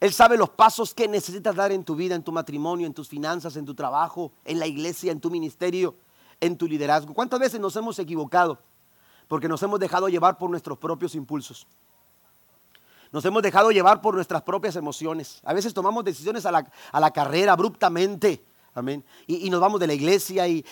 [0.00, 3.08] Él sabe los pasos que necesitas dar en tu vida, en tu matrimonio, en tus
[3.08, 5.94] finanzas, en tu trabajo, en la iglesia, en tu ministerio,
[6.40, 7.12] en tu liderazgo.
[7.12, 8.58] ¿Cuántas veces nos hemos equivocado?
[9.30, 11.64] Porque nos hemos dejado llevar por nuestros propios impulsos.
[13.12, 15.40] Nos hemos dejado llevar por nuestras propias emociones.
[15.44, 18.44] A veces tomamos decisiones a la, carrera abruptamente.
[18.74, 19.04] Amén.
[19.28, 20.64] Y, nos vamos de la iglesia y,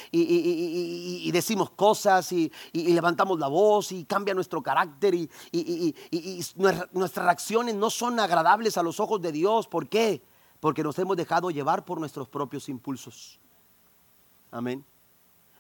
[1.31, 5.95] decimos cosas y, levantamos la voz y cambia nuestro carácter y,
[6.57, 9.69] nuestras reacciones no son agradables a los ojos de Dios.
[9.69, 10.21] ¿Por qué?
[10.59, 13.39] Porque nos hemos dejado llevar por nuestros propios impulsos.
[14.51, 14.85] Amén.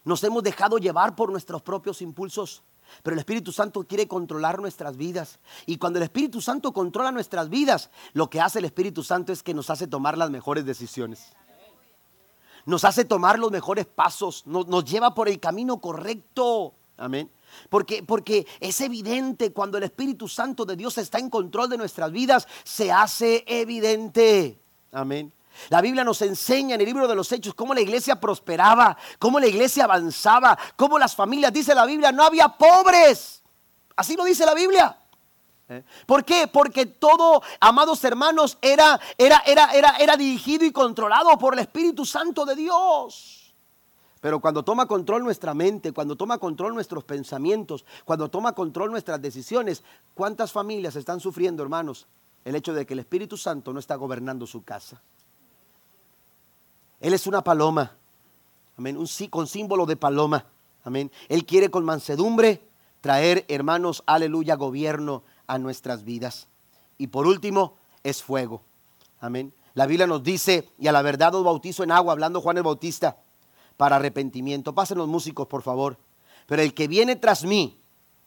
[0.05, 2.64] Nos hemos dejado llevar por nuestros propios impulsos.
[3.03, 5.39] Pero el Espíritu Santo quiere controlar nuestras vidas.
[5.66, 9.43] Y cuando el Espíritu Santo controla nuestras vidas, lo que hace el Espíritu Santo es
[9.43, 11.32] que nos hace tomar las mejores decisiones.
[12.66, 14.47] Nos hace tomar los mejores pasos.
[14.47, 16.74] Nos, lleva por el camino correcto.
[16.97, 17.30] Amén.
[17.70, 22.12] Porque, porque es evidente cuando el Espíritu Santo de Dios está en control de nuestras
[22.12, 24.59] vidas, se hace evidente.
[24.93, 25.32] Amén.
[25.68, 29.40] La Biblia nos enseña en el libro de los Hechos cómo la iglesia prosperaba, cómo
[29.40, 33.42] la iglesia avanzaba, cómo las familias, dice la Biblia, no había pobres.
[33.96, 34.96] Así lo dice la Biblia.
[35.68, 35.84] ¿Eh?
[36.06, 36.48] ¿Por qué?
[36.48, 42.06] Porque todo, amados hermanos, era, era, era, era, era dirigido y controlado por el Espíritu
[42.06, 43.54] Santo de Dios.
[44.20, 49.20] Pero cuando toma control nuestra mente, cuando toma control nuestros pensamientos, cuando toma control nuestras
[49.20, 49.84] decisiones,
[50.14, 52.06] ¿cuántas familias están sufriendo, hermanos?
[52.44, 55.00] El hecho de que el Espíritu Santo no está gobernando su casa.
[57.01, 57.96] Él es una paloma.
[58.76, 58.96] Amén.
[58.96, 60.44] Un, con símbolo de paloma.
[60.84, 61.11] Amén.
[61.28, 62.62] Él quiere con mansedumbre
[63.01, 66.49] traer, hermanos, aleluya, gobierno a nuestras vidas.
[66.96, 68.62] Y por último, es fuego.
[69.20, 69.53] Amén.
[69.74, 72.62] La Biblia nos dice, y a la verdad os bautizo en agua, hablando Juan el
[72.62, 73.18] Bautista
[73.76, 74.74] para arrepentimiento.
[74.74, 75.96] Pasen los músicos, por favor.
[76.46, 77.78] Pero el que viene tras mí,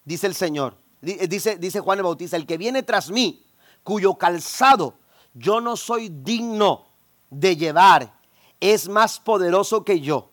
[0.06, 3.44] dice el Señor, eh, dice, dice Juan el Bautista, el que viene tras mí,
[3.84, 4.96] cuyo calzado
[5.34, 6.86] yo no soy digno
[7.30, 8.14] de llevar,
[8.62, 10.30] es más poderoso que yo.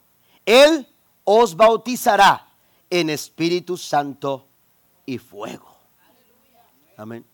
[0.47, 0.87] Él
[1.24, 2.47] os bautizará
[2.91, 4.47] en Espíritu Santo
[5.05, 5.74] y fuego.
[6.97, 7.24] Amén.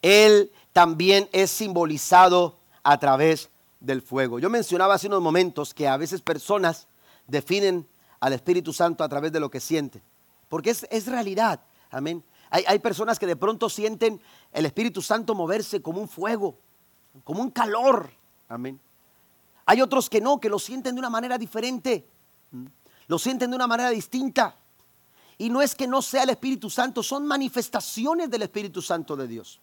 [0.00, 4.38] Él también es simbolizado a través del fuego.
[4.38, 6.86] Yo mencionaba hace unos momentos que a veces personas
[7.26, 7.86] definen
[8.20, 10.02] al Espíritu Santo a través de lo que sienten,
[10.48, 11.60] porque es, realidad,
[11.90, 12.22] amén.
[12.50, 14.20] Hay, hay, personas que de pronto sienten
[14.52, 16.58] el Espíritu Santo moverse como un fuego,
[17.24, 18.10] como un calor,
[18.48, 18.78] amén.
[19.66, 22.08] Hay otros que no, que lo sienten de una manera diferente,
[23.06, 24.56] lo sienten de una manera distinta.
[25.38, 29.26] Y no es que no sea el Espíritu Santo, son manifestaciones del Espíritu Santo de
[29.26, 29.60] Dios.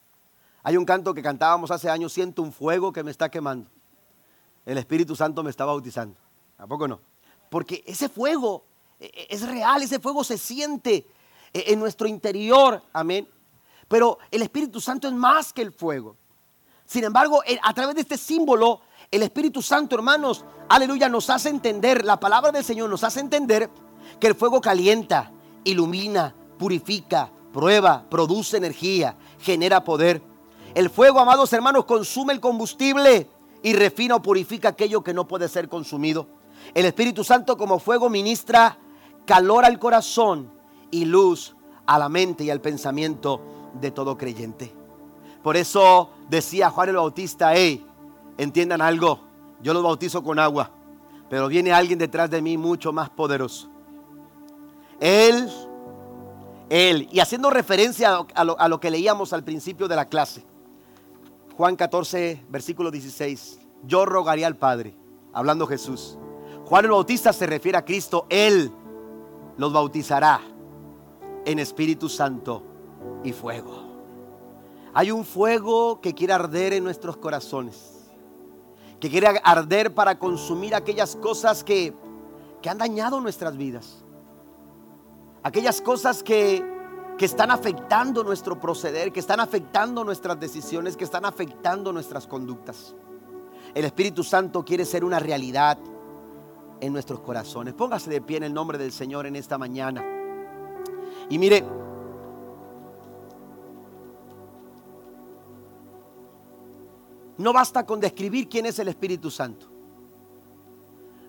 [0.64, 3.70] Hay un canto que cantábamos hace años, siento un fuego que me está quemando
[4.68, 6.20] el Espíritu Santo me está bautizando.
[6.58, 7.00] ¿A poco no?
[7.50, 8.66] Porque ese fuego
[9.00, 11.08] e, e, es real, ese fuego se siente
[11.54, 13.26] e, en nuestro interior, amén.
[13.88, 16.18] Pero el Espíritu Santo es más que el fuego.
[16.86, 18.82] Sin embargo, a través de este símbolo,
[19.12, 23.70] el Espíritu Santo, hermanos, aleluya, nos hace entender, la palabra del Señor nos hace entender
[24.20, 25.32] que el fuego calienta,
[25.64, 30.22] ilumina, purifica, prueba, produce energía, genera poder.
[30.76, 33.30] El fuego, amados hermanos, consume el combustible
[33.64, 36.28] y refina o purifica aquello que no puede ser consumido.
[36.74, 38.78] El Espíritu Santo como fuego ministra
[39.26, 40.52] calor al corazón
[40.92, 41.56] y luz
[41.86, 43.42] a la mente y al pensamiento
[43.80, 44.74] de todo creyente.
[45.42, 47.87] Por eso decía Juan el Bautista, hey,
[48.38, 49.22] entiendan algo,
[49.62, 50.72] yo los bautizo con agua,
[51.30, 53.70] pero viene alguien detrás de mí mucho más poderoso.
[55.00, 55.50] Él,
[56.70, 60.44] él, y haciendo referencia a lo, que leíamos al principio de la clase,
[61.56, 63.60] Juan 14, versículo 16.
[63.84, 64.96] Yo rogaría al Padre,
[65.34, 66.18] hablando Jesús.
[66.66, 68.28] Juan el Bautista se refiere a Cristo.
[68.30, 68.72] Él
[69.58, 70.42] los bautizará
[71.46, 72.64] en Espíritu Santo
[73.24, 73.88] y fuego.
[74.94, 77.97] Hay un fuego que quiere arder en nuestros corazones.
[79.00, 81.94] Que quiere arder para consumir aquellas cosas que,
[82.62, 84.04] que han dañado nuestras vidas.
[85.44, 86.78] Aquellas cosas que
[87.18, 92.96] que están afectando nuestro proceder, que están afectando nuestras decisiones, que están afectando nuestras conductas.
[93.74, 95.80] El Espíritu Santo quiere ser una realidad
[96.80, 97.74] en nuestros corazones.
[97.74, 100.06] Póngase de pie en el nombre del Señor en esta mañana.
[101.30, 101.66] Y mire,
[107.38, 109.68] no basta con describir quién es el Espíritu Santo.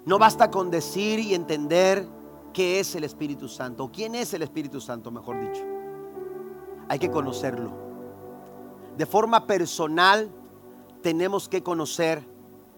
[0.04, 2.06] No basta con decir y entender
[2.52, 5.78] qué es el Espíritu Santo, quién es el Espíritu Santo, mejor dicho
[6.88, 7.70] hay que conocerlo.
[8.96, 10.30] De forma personal
[11.02, 12.24] tenemos que conocer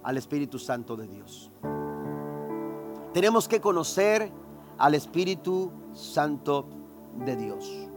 [0.03, 1.51] al Espíritu Santo de Dios.
[3.15, 4.31] Tenemos que conocer
[4.79, 6.67] al Espíritu Santo
[7.25, 7.90] de Dios.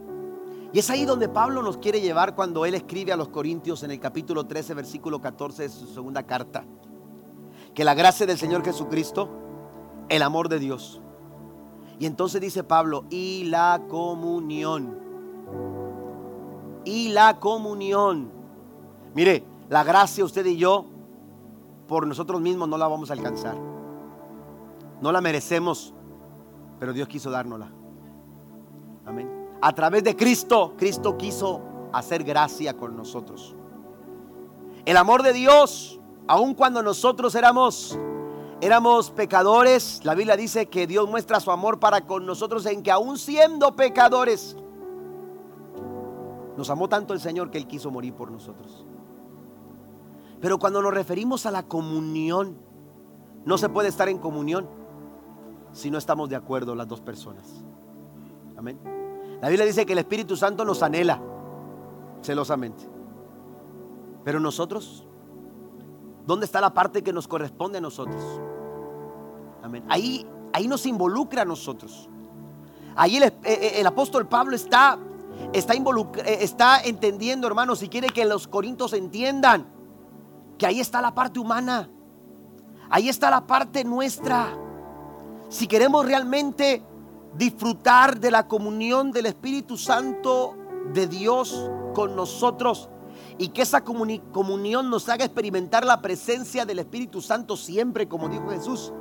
[0.73, 3.91] Y es ahí donde Pablo nos quiere llevar cuando él escribe a los Corintios en
[3.91, 6.65] el capítulo 13, versículo 14 de su segunda carta.
[7.73, 9.29] Que la gracia del Señor Jesucristo,
[10.09, 10.99] el amor de Dios.
[11.99, 15.03] Y entonces dice Pablo, y la comunión
[16.85, 18.31] y la comunión.
[19.13, 20.85] Mire, la gracia usted y yo,
[21.87, 23.55] por nosotros mismos no la vamos a alcanzar.
[25.01, 25.93] No la merecemos,
[26.79, 27.71] pero Dios quiso dárnosla.
[29.05, 29.32] Amén.
[29.63, 31.61] A través de Cristo, Cristo quiso
[31.93, 33.55] hacer gracia con nosotros.
[34.85, 37.97] El amor de Dios, aun cuando nosotros éramos
[38.63, 39.99] Éramos pecadores.
[40.05, 43.75] La Biblia dice que Dios muestra su amor para con nosotros en que aún siendo
[43.75, 44.55] pecadores,
[46.55, 48.85] nos amó tanto el Señor que Él quiso morir por nosotros.
[50.39, 52.55] Pero cuando nos referimos a la comunión,
[53.43, 54.65] no se puede estar en comunión
[55.73, 57.65] si no estamos de acuerdo las dos personas.
[58.55, 59.02] Amén.
[59.43, 61.19] La Biblia dice que el Espíritu Santo nos anhela
[62.21, 62.87] celosamente.
[64.23, 65.05] Pero nosotros,
[66.25, 68.23] ¿dónde está la parte que nos corresponde a nosotros?
[69.61, 69.83] Amén.
[69.89, 72.07] Ahí, ahí nos involucra a nosotros.
[72.95, 74.97] Ahí el, eh, eh, el apóstol Pablo está,
[75.51, 79.67] está, eh, está entendiendo, hermanos, si quiere que los corintios entiendan
[80.57, 81.89] que ahí está la parte humana.
[82.89, 84.57] Ahí está la parte nuestra.
[85.49, 86.81] Si queremos realmente
[87.37, 90.55] disfrutar de la comunión del Espíritu Santo
[90.93, 92.89] de Dios con nosotros
[93.37, 98.49] y que esa comunión nos haga experimentar la presencia del Espíritu Santo siempre, como dijo
[98.49, 98.93] Jesús,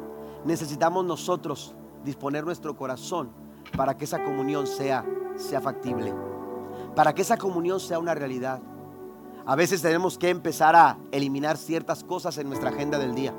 [0.44, 1.74] necesitamos nosotros
[2.04, 3.30] disponer nuestro corazón
[3.76, 5.04] para que esa comunión sea,
[5.36, 6.14] sea factible,
[6.96, 8.60] para que esa comunión sea una realidad.
[9.44, 13.34] A veces tenemos que empezar a eliminar ciertas cosas en nuestra agenda del día.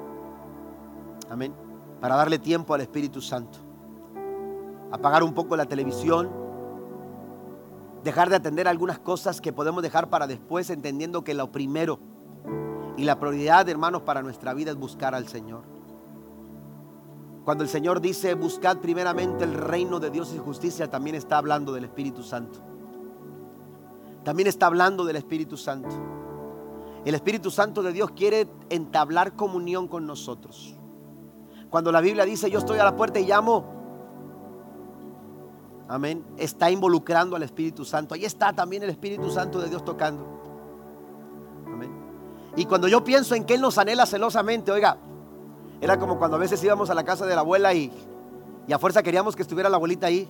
[1.30, 1.54] Amén.
[2.02, 3.60] Para darle tiempo al Espíritu Santo.
[4.94, 6.30] Apagar un poco la televisión.
[8.04, 11.98] Dejar de atender algunas cosas que podemos dejar para después, entendiendo que lo primero
[12.96, 15.64] y la prioridad, hermanos, para nuestra vida es buscar al Señor.
[17.44, 21.74] Cuando el Señor dice, buscad primeramente el reino de Dios y justicia, también está hablando
[21.74, 22.60] del Espíritu Santo.
[24.24, 25.90] También está hablando del Espíritu Santo.
[27.04, 30.76] El Espíritu Santo de Dios quiere entablar comunión con nosotros.
[31.72, 33.83] Cuando la Biblia dice, yo estoy a la puerta y llamo,
[35.88, 38.16] amén, está involucrando al Espíritu Santo.
[38.16, 40.26] Ahí está también el Espíritu Santo de Dios tocando.
[41.66, 41.92] Amén.
[42.56, 44.98] Y cuando yo pienso en que Él nos anhela celosamente, oiga,
[45.82, 47.92] era como cuando a veces íbamos a la casa de la abuela y,
[48.68, 50.30] y a fuerza queríamos que estuviera la abuelita ahí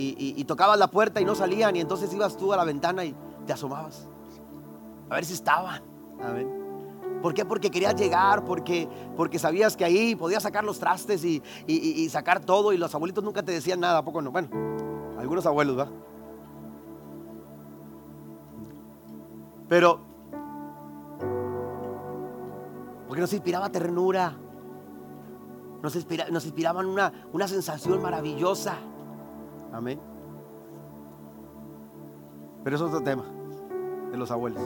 [0.00, 3.14] y, tocabas la puerta y no salían y entonces ibas tú a la ventana y
[3.46, 4.06] te asomabas
[5.10, 5.82] a ver si estaban.
[7.22, 7.44] ¿Por qué?
[7.44, 12.72] Porque querías llegar, porque, porque sabías que ahí podías sacar los trastes y, sacar todo
[12.72, 14.30] y los abuelitos nunca te decían nada, ¿a poco no?
[14.30, 14.48] Bueno,
[15.18, 15.88] algunos abuelos, ¿va?
[19.68, 20.00] Pero,
[23.06, 24.34] porque nos inspiraba ternura,
[25.82, 25.94] nos,
[26.30, 28.76] nos inspiraban una, una sensación maravillosa.
[29.72, 30.00] Amén.
[32.64, 33.24] Pero eso es otro tema
[34.10, 34.62] de los abuelos.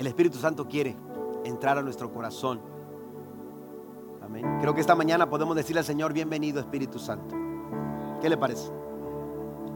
[0.00, 0.96] El Espíritu Santo quiere
[1.44, 2.58] entrar a nuestro corazón.
[4.24, 4.46] Amén.
[4.62, 7.36] Creo que esta mañana podemos decirle al Señor, bienvenido Espíritu Santo.
[8.22, 8.70] ¿Qué le parece?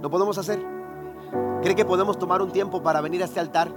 [0.01, 0.65] ¿Lo podemos hacer?
[1.61, 3.71] ¿Cree que podemos tomar un tiempo para venir a este altar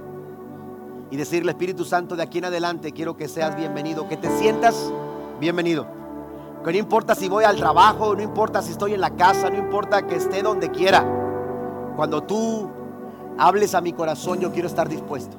[1.10, 4.90] y decirle, Espíritu Santo, de aquí en adelante quiero que seas bienvenido, que te sientas
[5.40, 5.86] bienvenido?
[6.64, 9.58] Que no importa si voy al trabajo, no importa si estoy en la casa, no
[9.58, 11.04] importa que esté donde quiera.
[11.94, 12.70] Cuando tú
[13.36, 15.36] hables a mi corazón, yo quiero estar dispuesto.